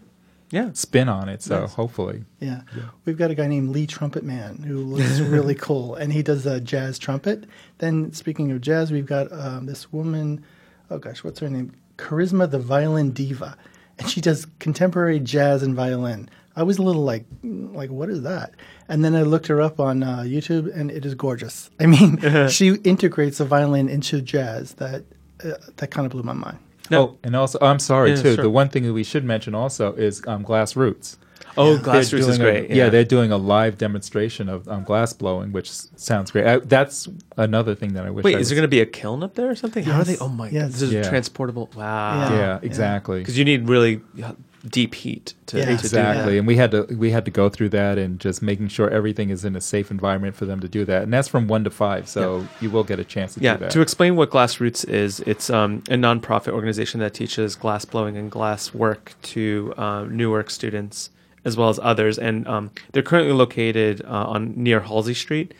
[0.52, 0.70] yeah.
[0.74, 1.42] spin on it.
[1.42, 1.74] So Nice.
[1.74, 2.62] hopefully, Yeah.
[3.06, 6.46] We've got a guy named Lee Trumpet Man who looks really cool, and he does
[6.46, 7.46] a jazz trumpet.
[7.80, 10.44] Then, speaking of jazz, we've got um, this woman.
[10.90, 11.74] Oh gosh, what's her name?
[11.98, 13.58] Charisma, the violin diva,
[14.00, 16.30] and she does contemporary jazz and violin.
[16.56, 18.54] I was a little like, mm, like what is that?
[18.88, 21.70] And then I looked her up on uh, YouTube, and it is gorgeous.
[21.80, 24.74] I mean, she integrates the violin into jazz.
[24.76, 25.04] That
[25.44, 26.60] uh, that kind of blew my mind.
[26.90, 27.02] No.
[27.02, 28.36] oh, and also, I'm sorry Yeah, too.
[28.36, 28.44] sure.
[28.44, 31.18] The one thing that we should mention also is um, Glass Roots.
[31.56, 31.82] Oh, Yeah.
[31.82, 32.76] Glass They're Roots is doing a- great.
[32.76, 32.90] yeah.
[32.90, 36.46] they're doing a live demonstration of um, glass blowing, which sounds great.
[36.48, 38.24] I, that's another thing that I wish.
[38.26, 39.84] Wait, I is there going to be a kiln up there or something?
[39.84, 40.18] How are they?
[40.18, 40.64] Oh my Yes.
[40.64, 41.10] god, this is Yeah.
[41.10, 41.70] transportable.
[41.76, 42.30] Wow.
[42.32, 42.38] Yeah.
[42.38, 43.20] Yeah, exactly.
[43.20, 44.32] Because you need really uh,
[44.70, 45.64] deep heat to, Yeah.
[45.66, 48.42] to do Exactly, and we had to we had to go through that and just
[48.42, 51.28] making sure everything is in a safe environment for them to do that, and that's
[51.28, 52.08] from one to five.
[52.08, 53.72] So you will get a chance to Yeah, do that.
[53.72, 58.16] to explain what Glass Roots is, it's um, a nonprofit organization that teaches glass blowing
[58.18, 61.10] and glass work to um, Newark students
[61.46, 62.18] as well as others.
[62.18, 65.54] And um, they're currently located uh, on near Halsey Street.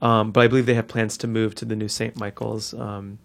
[0.00, 2.16] Um, but I believe they have plans to move to the new St.
[2.18, 3.18] Michael's um,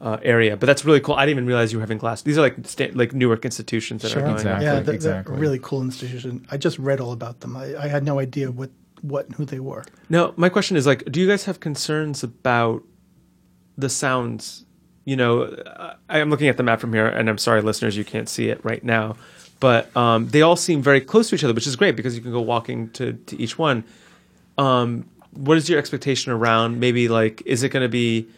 [0.00, 0.56] uh, area.
[0.56, 1.14] But that's really cool.
[1.14, 2.22] I didn't even realize you were having glass.
[2.22, 4.22] These are like sta- like Newark institutions that Sure.
[4.22, 4.36] are going.
[4.36, 4.64] Exactly.
[4.64, 5.36] Yeah, they're, they're exactly.
[5.36, 6.46] a really cool institution.
[6.50, 7.56] I just read all about them.
[7.56, 8.70] I, I had no idea what,
[9.02, 9.84] what and who they were.
[10.08, 12.82] Now, my question is like, do you guys have concerns about
[13.76, 14.64] the sounds?
[15.04, 15.54] You know,
[16.08, 18.48] I am looking at the map from here, and I'm sorry, listeners, you can't see
[18.48, 19.16] it right now,
[19.58, 22.22] but um, they all seem very close to each other, which is great because you
[22.22, 23.84] can go walking to to each one.
[24.56, 28.28] Um, what is your expectation around maybe like, is it going to be?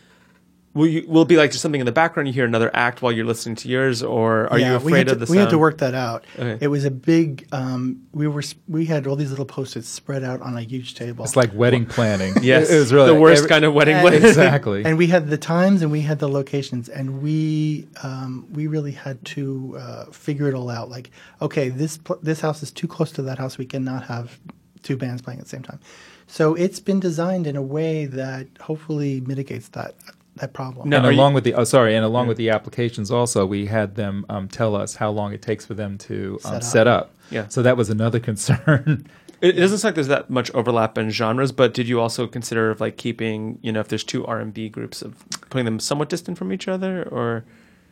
[0.74, 2.28] Will you will it be like just something in the background?
[2.28, 5.08] You hear another act while you're listening to yours, or are you afraid we had
[5.08, 6.24] of to, the We had to work that out.
[6.38, 6.64] Okay.
[6.64, 7.46] It was a big.
[7.52, 11.26] Um, we were we had all these little post-its spread out on a huge table.
[11.26, 12.34] It's like wedding planning.
[12.42, 13.96] Yes, it, it was really the worst every- kind of wedding.
[13.96, 14.24] And- wedding.
[14.24, 14.82] exactly.
[14.84, 18.92] and we had the times and we had the locations and we um, we really
[18.92, 21.10] had to uh, figure it all out like
[21.42, 24.38] okay this pl- this house is too close to that house we cannot have
[24.82, 25.78] two bands playing at the same time
[26.26, 29.94] so it's been designed in a way that hopefully mitigates that
[30.36, 30.96] that problem No.
[30.98, 33.66] and are you- along with the oh sorry, and along with the applications also, we
[33.66, 36.62] had them um, tell us how long it takes for them to um, Set up.
[36.62, 37.10] set up.
[37.30, 37.48] Yeah.
[37.48, 39.06] So that was another concern.
[39.40, 42.26] It, it doesn't sound like there's that much overlap in genres, but did you also
[42.26, 45.16] consider of like keeping, you know, if there's two R and B groups of
[45.50, 47.44] putting them somewhat distant from each other, or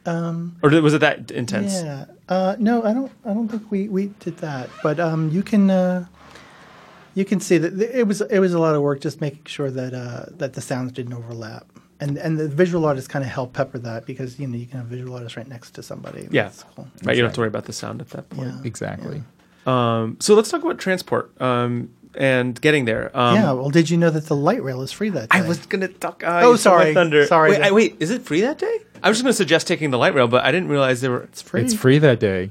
[0.07, 1.75] um, or was it that intense?
[1.83, 5.43] yeah uh, no I don't I don't think we, we did that but um, you
[5.43, 6.07] can uh,
[7.15, 9.71] you can see that it was it was a lot of work just making sure
[9.71, 11.67] that uh, that the sounds didn't overlap
[12.01, 14.79] and and the visual artists kind of help pepper that because you know you can
[14.81, 16.45] have visual artists right next to somebody Yeah.
[16.45, 16.89] That's cool.
[17.05, 18.49] Right, you don't have to worry about the sound at that point.
[18.49, 18.61] Yeah.
[18.65, 19.23] exactly.
[19.67, 23.11] Um, so let's talk about transport um, and getting there.
[23.17, 25.43] Um, yeah well did you know that the light rail is free that day I
[25.47, 26.25] was gonna talk.
[26.25, 26.95] Uh, Oh, you stole my sorry.
[26.95, 27.27] thunder.
[27.27, 27.51] Sorry.
[27.51, 28.79] Wait, I, wait, is it free that day?
[29.03, 31.23] I was just gonna suggest taking the light rail, but I didn't realize there were.
[31.23, 32.51] it's free It's free that day.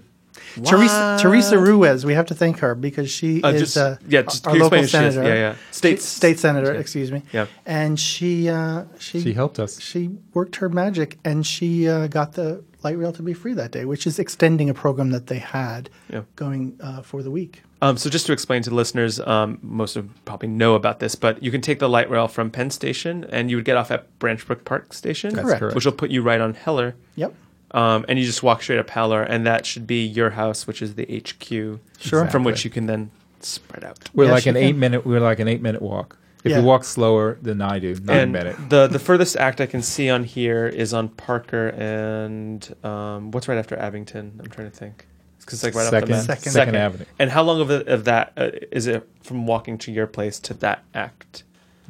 [0.65, 1.19] Teresa What?
[1.21, 4.45] Teresa Ruiz we have to thank her because she Uh, is just- uh, yeah, just
[4.47, 5.13] our local explain who she is?
[5.15, 5.55] senator Yeah, yeah.
[5.71, 6.79] State- She- state senator yeah.
[6.79, 7.45] excuse me Yeah.
[7.65, 9.79] and she uh, she She helped us.
[9.79, 13.71] she worked her magic and she uh, got the light rail to be free that
[13.71, 16.21] day, which is extending a program that they had Yeah.
[16.38, 17.62] going uh, for the week.
[17.81, 20.99] Um, so just to explain to the listeners, um, most of them probably know about
[20.99, 23.75] this, but you can take the light rail from Penn Station, and you would get
[23.77, 25.59] off at Branchbrook Park Station, That's Correct.
[25.59, 25.75] correct.
[25.75, 26.95] which will put you right on Heller.
[27.15, 27.33] Yep.
[27.71, 30.82] Um, and you just walk straight up Heller, and that should be your house, which
[30.82, 32.25] is the HQ, Sure.
[32.27, 33.99] from which you can then spread out.
[34.13, 34.63] We're Yes, like an can.
[34.63, 35.05] eight minute.
[35.05, 36.17] We're like an eight minute walk.
[36.43, 36.60] If Yeah.
[36.60, 38.55] you walk slower than I do, nine and minute.
[38.69, 43.47] the the furthest act I can see on here is on Parker and um, what's
[43.47, 44.39] right after Abington?
[44.39, 45.05] I'm trying to think.
[45.39, 46.21] Because like right off the Second.
[46.23, 46.51] Second.
[46.51, 47.05] Second Avenue.
[47.17, 50.39] And how long of, the, of that uh, is it from walking to your place
[50.41, 51.43] to that act,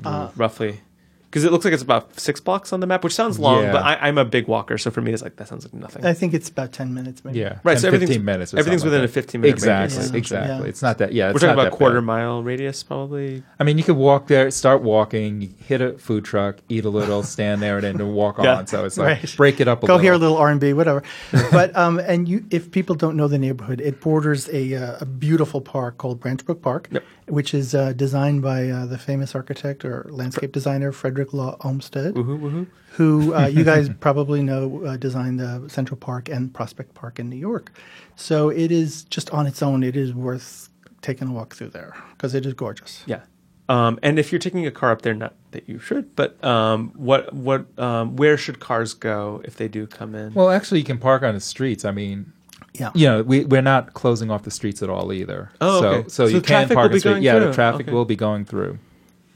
[0.03, 0.81] Uh, roughly?
[1.29, 3.71] Because it looks like it's about six blocks on the map, which sounds long, Yeah.
[3.71, 6.03] but I, I'm a big walker, so for me, it's like that sounds like nothing.
[6.03, 7.37] I think it's about 10 minutes, maybe.
[7.37, 8.53] Yeah, Right, 10, so everything's- 15 minutes.
[8.55, 10.11] Everything's within like a 15 minute exactly, radius.
[10.15, 10.55] Exactly.
[10.63, 10.69] Yeah.
[10.69, 11.13] It's not that.
[11.13, 12.05] Yeah, We're talking not about that quarter bad.
[12.07, 13.43] mile radius, probably.
[13.59, 17.21] I mean, you could walk there, start walking, hit a food truck, eat a little,
[17.35, 18.55] stand there, and then walk Yeah.
[18.57, 18.65] on.
[18.67, 19.35] So it's like Right.
[19.37, 19.87] break it up a little.
[19.87, 20.03] Go little.
[20.03, 21.03] here a little R&B, whatever.
[21.51, 25.05] but um, and you, if people don't know the neighborhood, it borders a, uh, a
[25.05, 27.03] beautiful park called Branchbrook Park, Yep.
[27.29, 32.15] Which is uh, designed by uh, the famous architect or landscape designer Frederick Law Olmsted,
[32.15, 32.67] Woohoo, woohoo.
[32.91, 37.29] who uh, you guys probably know uh, designed uh, Central Park and Prospect Park in
[37.29, 37.71] New York.
[38.15, 40.69] So it is just on its own, it is worth
[41.01, 43.03] taking a walk through there because it is gorgeous.
[43.05, 43.21] Yeah.
[43.69, 46.91] Um, and if you're taking a car up there, not that you should, but um,
[46.95, 50.33] what what um, where should cars go if they do come in?
[50.33, 51.85] Well, actually, you can park on the streets.
[51.85, 52.33] I mean,
[52.79, 52.91] Yeah.
[52.95, 55.51] you know, we we're not closing off the streets at all either.
[55.61, 56.09] Oh, so okay.
[56.09, 57.21] so, So you can traffic park will street.
[57.21, 57.47] Yeah, through.
[57.47, 57.91] the traffic Okay.
[57.91, 58.79] will be going through.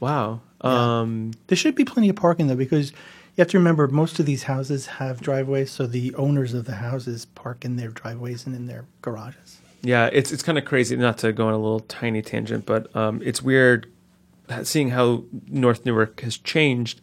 [0.00, 0.40] wow.
[0.62, 1.00] Yeah.
[1.00, 4.24] Um, There should be plenty of parking though, because you have to remember most of
[4.26, 8.54] these houses have driveways, so the owners of the houses park in their driveways and
[8.56, 9.58] in their garages.
[9.82, 10.96] Yeah, it's it's kind of crazy.
[10.96, 13.86] Not to go on a little tiny tangent, but um, it's weird
[14.62, 17.00] seeing how North Newark has changed.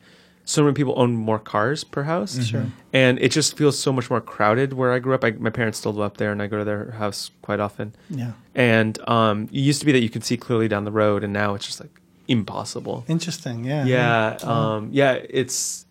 [0.52, 2.66] So many people own more cars per house, Sure.
[2.92, 5.24] and it just feels so much more crowded where I grew up.
[5.24, 7.94] I, my parents still live up there, and I go to their house quite often.
[8.10, 8.32] Yeah.
[8.54, 11.32] And um, it used to be that you could see clearly down the road, and
[11.32, 13.06] now it's just like impossible.
[13.08, 13.64] Interesting.
[13.64, 13.86] Yeah.
[13.86, 15.86] Yeah, um, yeah, it's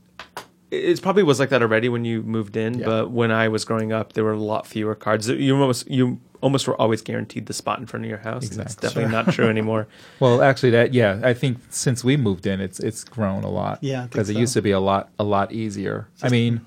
[0.70, 2.86] it probably was like that already when you moved in, Yeah.
[2.86, 5.26] but when I was growing up, there were a lot fewer cars.
[5.28, 8.50] You almost you almost were always guaranteed the spot in front of your house.
[8.50, 9.24] and It's definitely Sure.
[9.24, 9.86] not true anymore.
[10.20, 13.78] Well, actually, that yeah, I think since we moved in, it's it's grown a lot.
[13.82, 16.08] Yeah, I think because it used to be a lot a lot easier.
[16.22, 16.60] I mean,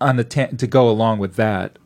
[0.00, 1.78] on the ta- to go along with that,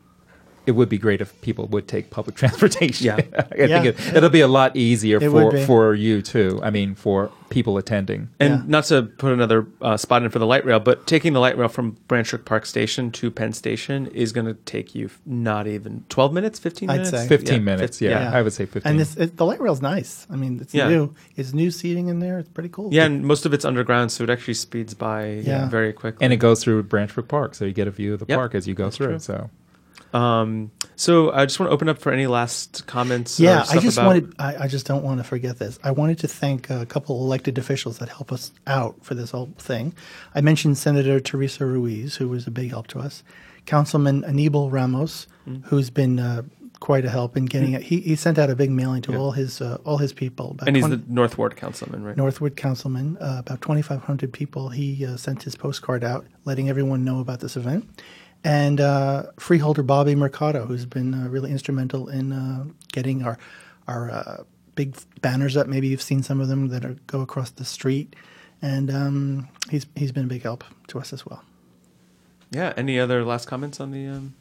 [0.65, 3.05] it would be great if people would take public transportation.
[3.05, 3.15] Yeah.
[3.51, 3.81] I Yeah.
[3.81, 6.59] think it, it'll be a lot easier It for for you too.
[6.63, 8.29] I mean, for people attending.
[8.39, 8.61] And Yeah.
[8.65, 11.55] not to put another uh, spot in for the light rail, but taking the light
[11.57, 16.03] rail from Branchbrook Park Station to Penn Station is going to take you not even
[16.09, 17.11] 12 minutes, 15 I'd minutes?
[17.11, 17.27] say.
[17.27, 17.99] 15 Yeah, minutes.
[17.99, 18.89] fif- Yeah, I would say 15.
[18.89, 20.25] And this, it, the light rail's nice.
[20.31, 20.89] I mean, it's Yeah.
[20.89, 21.13] new.
[21.35, 22.39] It's new seating in there.
[22.39, 22.89] It's pretty cool.
[22.91, 25.41] Yeah, and most of it's underground, so it actually speeds by yeah.
[25.45, 25.69] Yeah.
[25.69, 26.23] very quickly.
[26.25, 28.55] and it goes through Branchbrook Park, so you get a view of the Yep, park
[28.55, 29.07] as you go that's through.
[29.07, 29.19] true.
[29.19, 29.49] So
[30.15, 33.39] Um, so I just want to open up for any last comments.
[33.39, 34.33] Yeah, I just about- wanted.
[34.39, 35.77] I, I just don't want to forget this.
[35.83, 39.51] I wanted to thank a couple elected officials that help us out for this whole
[39.57, 39.93] thing.
[40.33, 43.23] I mentioned Senator Teresa Ruiz, who was a big help to us.
[43.65, 45.63] Councilman Anibal Ramos, Mm.
[45.65, 46.41] who's been uh,
[46.79, 47.83] quite a help in getting it.
[47.83, 50.51] He, he sent out a big mailing to all his uh, all his people.
[50.51, 52.17] about And he's 20 the North Ward councilman, right?
[52.17, 54.69] North Ward councilman, uh, about 2,500 people.
[54.69, 57.87] He uh, sent his postcard out letting everyone know about this event.
[58.45, 63.39] And uh, freeholder Bobby Mercado, who's been uh, really instrumental in uh, getting our,
[63.87, 64.43] our uh,
[64.75, 65.65] big banners up.
[65.65, 68.15] Maybe you've seen some of them that are, go across the street.
[68.61, 71.43] And um, he's, he's been a big help to us as well.
[72.51, 72.71] Yeah.
[72.77, 74.07] Any other last comments on the?
[74.07, 74.35] Um...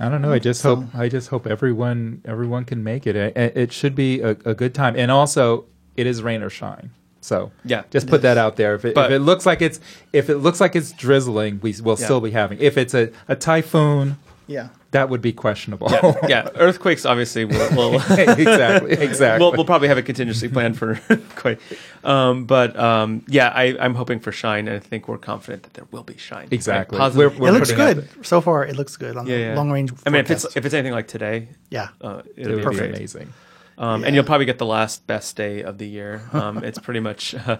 [0.00, 0.32] I don't know.
[0.32, 3.16] I just So- hope I just hope everyone everyone can make it.
[3.16, 5.66] It, it should be a, a good time, and also
[5.96, 6.90] it is rain or shine.
[7.20, 7.82] So Yeah.
[7.90, 8.74] just put that out there.
[8.74, 9.80] If it, But- if it looks like it's
[10.12, 12.04] if it looks like it's drizzling, we will Yeah.
[12.04, 12.58] still be having.
[12.60, 14.16] If it's a, a typhoon,
[14.46, 14.68] Yeah.
[14.92, 15.88] that would be questionable.
[15.90, 16.48] Yeah, yeah.
[16.54, 17.70] Earthquakes obviously will.
[17.76, 18.92] will exactly.
[19.08, 19.44] Exactly.
[19.44, 20.98] We'll, we'll probably have a contingency plan for
[21.36, 21.58] quite,
[22.04, 25.74] um, but um, yeah, I, I'm hoping for shine, and I think we're confident that
[25.74, 26.48] there will be shine.
[26.52, 26.98] Exactly.
[26.98, 27.38] Positive.
[27.38, 28.08] We're- it looks good.
[28.24, 29.54] So far, it looks good on yeah, the yeah.
[29.56, 29.92] long range.
[30.06, 31.88] I mean, if it's if it's anything like today, yeah.
[32.00, 32.94] uh, it it'll would be be great.
[32.94, 33.32] amazing.
[33.78, 34.06] Um, Yeah.
[34.08, 36.20] And you'll probably get the last best day of the year.
[36.32, 37.58] Um, it's pretty much uh,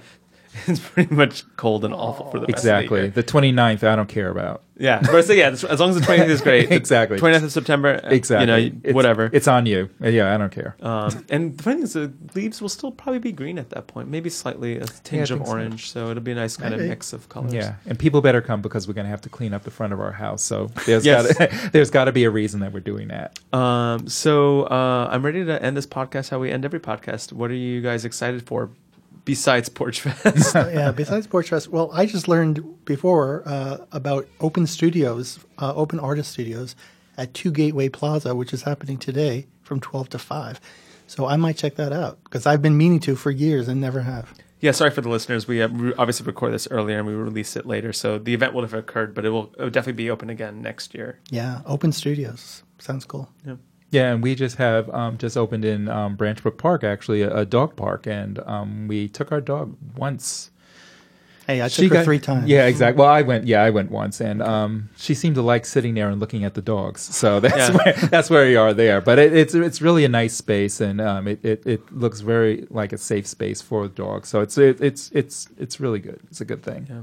[0.66, 3.00] it's pretty much cold and awful for the rest Exactly.
[3.06, 3.24] of the year.
[3.24, 4.62] The 29th, I don't care about.
[4.80, 6.70] Yeah, but so yeah, as long as the 20th is great.
[6.78, 7.18] Exactly.
[7.18, 8.00] 29th of September.
[8.04, 8.42] uh, Exactly.
[8.42, 9.28] You know, It's- whatever.
[9.32, 9.90] It's on you.
[10.00, 10.76] Yeah, I don't care.
[10.80, 13.88] Um, and the funny thing is, the leaves will still probably be green at that
[13.88, 15.52] point, maybe slightly a tinge of think so.
[15.52, 15.90] orange.
[15.90, 16.10] So.
[16.10, 17.52] it'll be a nice kind of mix of colors.
[17.52, 19.92] Yeah, and people better come because we're going to have to clean up the front
[19.92, 20.42] of our house.
[20.42, 21.36] So there's Yes.
[21.36, 23.36] got there's got to be a reason that we're doing that.
[23.52, 27.32] Um, so uh, I'm ready to end this podcast how we end every podcast.
[27.32, 28.70] What are you guys excited for
[29.28, 30.54] besides Porch Fest?
[30.56, 30.90] yeah.
[31.02, 36.32] Besides Porch Fest, well, I just learned before uh, about open studios, uh, open artist
[36.32, 36.74] studios
[37.16, 40.60] at Two Gateway Plaza, which is happening today from twelve to five.
[41.06, 44.00] So I might check that out because I've been meaning to for years and never
[44.02, 44.34] have.
[44.60, 45.46] yeah, sorry for the listeners.
[45.46, 48.52] We uh, re- obviously record this earlier and we release it later, so the event
[48.54, 51.18] will have occurred, but it will, it will definitely be open again next year.
[51.30, 53.28] Yeah, open studios sounds cool.
[53.46, 53.56] Yeah.
[53.90, 57.44] Yeah, and we just have um, just opened in um, Branchbrook Park, actually a, a
[57.46, 60.50] dog park, and um, we took our dog once.
[61.46, 62.46] Hey, I She took her got- three times.
[62.46, 63.00] Yeah, exactly.
[63.00, 63.46] Well, I went.
[63.46, 66.52] Yeah, I went once, and um, she seemed to like sitting there and looking at
[66.52, 67.00] the dogs.
[67.00, 67.76] So that's Yeah.
[67.76, 69.00] where that's where we are there.
[69.00, 72.66] But it, it's it's really a nice space, and um, it, it it looks very
[72.68, 74.28] like a safe space for the dogs.
[74.28, 76.20] So it's it, it's it's it's really good.
[76.30, 76.86] It's a good thing.
[76.90, 77.00] Yeah.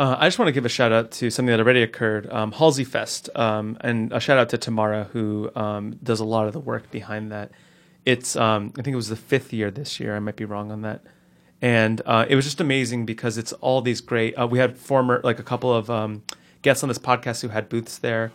[0.00, 2.52] Uh, I just want to give a shout out to something that already occurred, um,
[2.52, 6.54] Halsey Fest, um, and a shout out to Tamara who um, does a lot of
[6.54, 7.50] the work behind that.
[8.06, 10.16] It's um, I think it was the fifth year this year.
[10.16, 11.02] I might be wrong on that,
[11.60, 14.32] and uh, it was just amazing because it's all these great.
[14.36, 16.22] Uh, we had former like a couple of um,
[16.62, 18.32] guests on this podcast who had booths there.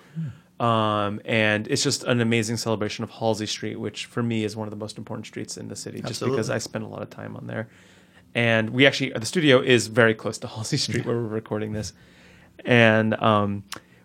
[0.59, 4.67] Um, and it's just an amazing celebration of Halsey Street, which for me is one
[4.67, 7.09] of the most important streets in the city, just because I spend a lot of
[7.09, 7.67] time on there
[8.35, 11.93] and we actually the studio is very close to Halsey Street where we're recording this,
[12.65, 13.63] and um,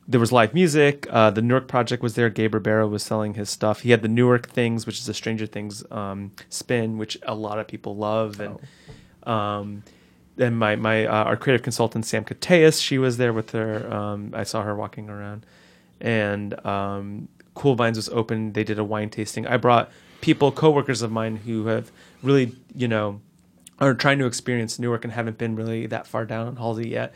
[0.08, 1.06] there was live music.
[1.10, 2.30] Uh, the Newark project was there.
[2.30, 3.80] Gabe Ribeiro was selling his stuff.
[3.80, 7.58] He had the Newark things, which is a Stranger Things um, spin, which a lot
[7.58, 8.58] of people love, and
[9.24, 9.82] um,
[10.36, 13.92] then my my uh, our creative consultant Sam Kateas, she was there with her.
[13.92, 15.44] Um, I saw her walking around,
[16.00, 18.52] and um, Cool Vines was open.
[18.52, 19.44] They did a wine tasting.
[19.46, 21.90] I brought people, coworkers of mine, who have
[22.22, 23.20] really, you know,
[23.80, 27.14] are trying to experience Newark and haven't been really that far down Halsey yet.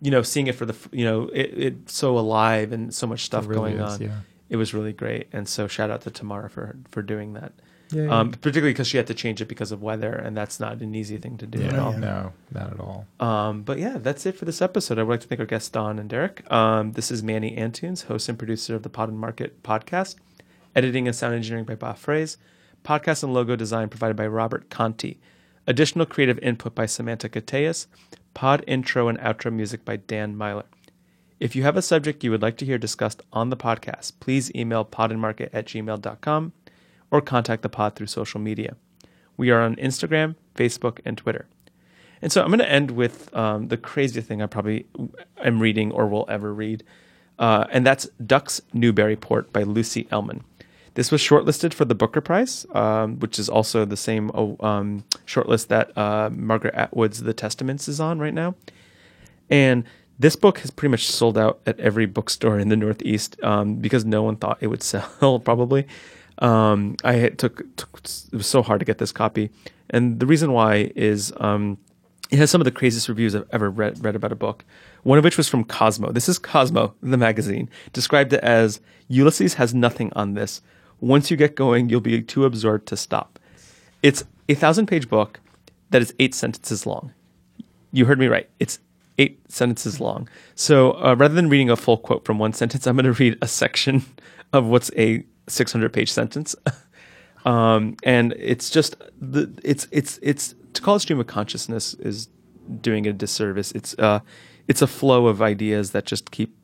[0.00, 3.24] You know, seeing it for the, you know, it, it's so alive and so much
[3.24, 4.00] stuff really going is, on.
[4.02, 4.16] yeah.
[4.50, 7.52] It was really great, and so shout out to Tamara for for doing that.
[7.90, 10.80] Yeah, Um, particularly because she had to change it because of weather, and that's not
[10.80, 11.92] an easy thing to do yeah, at all.
[11.92, 13.06] no, not at all.
[13.20, 14.98] Um, but yeah, that's it for this episode.
[14.98, 16.50] I would like to thank our guests, Don and Derek.
[16.50, 20.16] Um, this is Manny Antunes, host and producer of the Pod and Market podcast.
[20.74, 22.38] Editing and sound engineering by Bob Fraze.
[22.82, 25.18] Podcast and logo design provided by Robert Conti.
[25.66, 27.86] Additional creative input by Samantha Kateas.
[28.34, 30.64] Pod intro and outro music by Dan Myler.
[31.38, 34.54] If you have a subject you would like to hear discussed on the podcast, please
[34.54, 36.52] email podandmarket at gmail.com
[37.10, 38.76] or contact the pod through social media.
[39.36, 41.46] We are on Instagram, Facebook, and Twitter.
[42.20, 44.86] And so I'm going to end with um, the craziest thing I probably
[45.42, 46.84] am reading or will ever read.
[47.38, 50.42] uh, and that's Ducks Newburyport by Lucy Ellmann.
[50.94, 55.04] This was shortlisted for the Booker Prize, um, which is also the same oh, um,
[55.32, 58.54] shortlist that uh, Margaret Atwood's The Testaments is on right now.
[59.50, 59.84] And
[60.18, 64.04] this book has pretty much sold out at every bookstore in the Northeast um, because
[64.04, 65.86] no one thought it would sell, probably.
[66.38, 69.50] Um, I took, took, it was so hard to get this copy.
[69.90, 71.78] And the reason why is um,
[72.30, 74.64] it has some of the craziest reviews I've ever read, read about a book.
[75.02, 76.12] One of which was from Cosmo.
[76.12, 80.62] This is Cosmo, the magazine, described it as Ulysses has nothing on this.
[81.00, 83.38] Once you get going, you'll be too absorbed to stop.
[84.02, 85.40] It's a thousand page book
[85.90, 87.12] that is eight sentences long.
[87.92, 88.48] You heard me right.
[88.58, 88.78] It's
[89.18, 90.28] eight sentences long.
[90.54, 93.38] So uh, rather than reading a full quote from one sentence, I'm going to read
[93.42, 94.04] a section
[94.52, 96.54] of what's a 600 page sentence.
[97.44, 102.28] um, and it's just the it's it's it's to call it stream of consciousness is
[102.80, 103.72] doing a disservice.
[103.72, 104.20] It's uh
[104.68, 106.56] it's a flow of ideas that just keep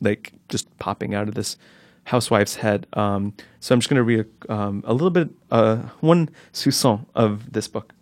[0.00, 1.56] like just popping out of this
[2.04, 2.86] housewife's head.
[2.92, 7.06] Um, so I'm just going to read a, um, a little bit, uh, one soupçon
[7.14, 7.92] of this book.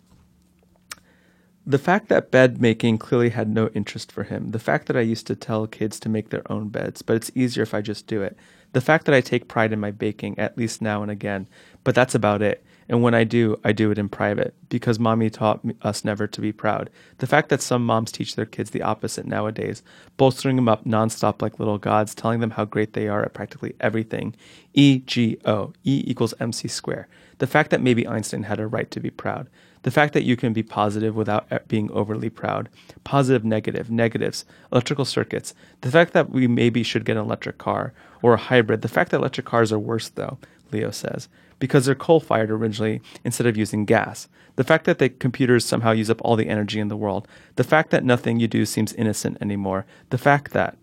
[1.65, 4.51] The fact that bed making clearly had no interest for him.
[4.51, 7.31] The fact that I used to tell kids to make their own beds, but it's
[7.35, 8.37] easier if I just do it.
[8.73, 11.47] The fact that I take pride in my baking, at least now and again,
[11.85, 12.65] but that's about it.
[12.89, 16.41] And when I do, I do it in private because mommy taught us never to
[16.41, 16.89] be proud.
[17.19, 19.83] The fact that some moms teach their kids the opposite nowadays,
[20.17, 23.75] bolstering them up nonstop like little gods, telling them how great they are at practically
[23.79, 24.35] everything.
[24.73, 27.07] E G O, E equals MC square.
[27.39, 29.49] The fact that maybe Einstein had a right to be proud.
[29.83, 32.69] The fact that you can be positive without uh, being overly proud.
[33.03, 35.53] Positive, negative, negatives, electrical circuits.
[35.81, 38.81] The fact that we maybe should get an electric car or a hybrid.
[38.81, 40.37] The fact that electric cars are worse, though,
[40.71, 41.27] Leo says
[41.63, 44.27] because they're coal fired originally instead of using gas.
[44.57, 47.25] The fact that the computers somehow use up all the energy in the world.
[47.55, 49.85] The fact that nothing you do seems innocent anymore.
[50.09, 50.77] The fact that.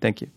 [0.00, 0.30] Thank you.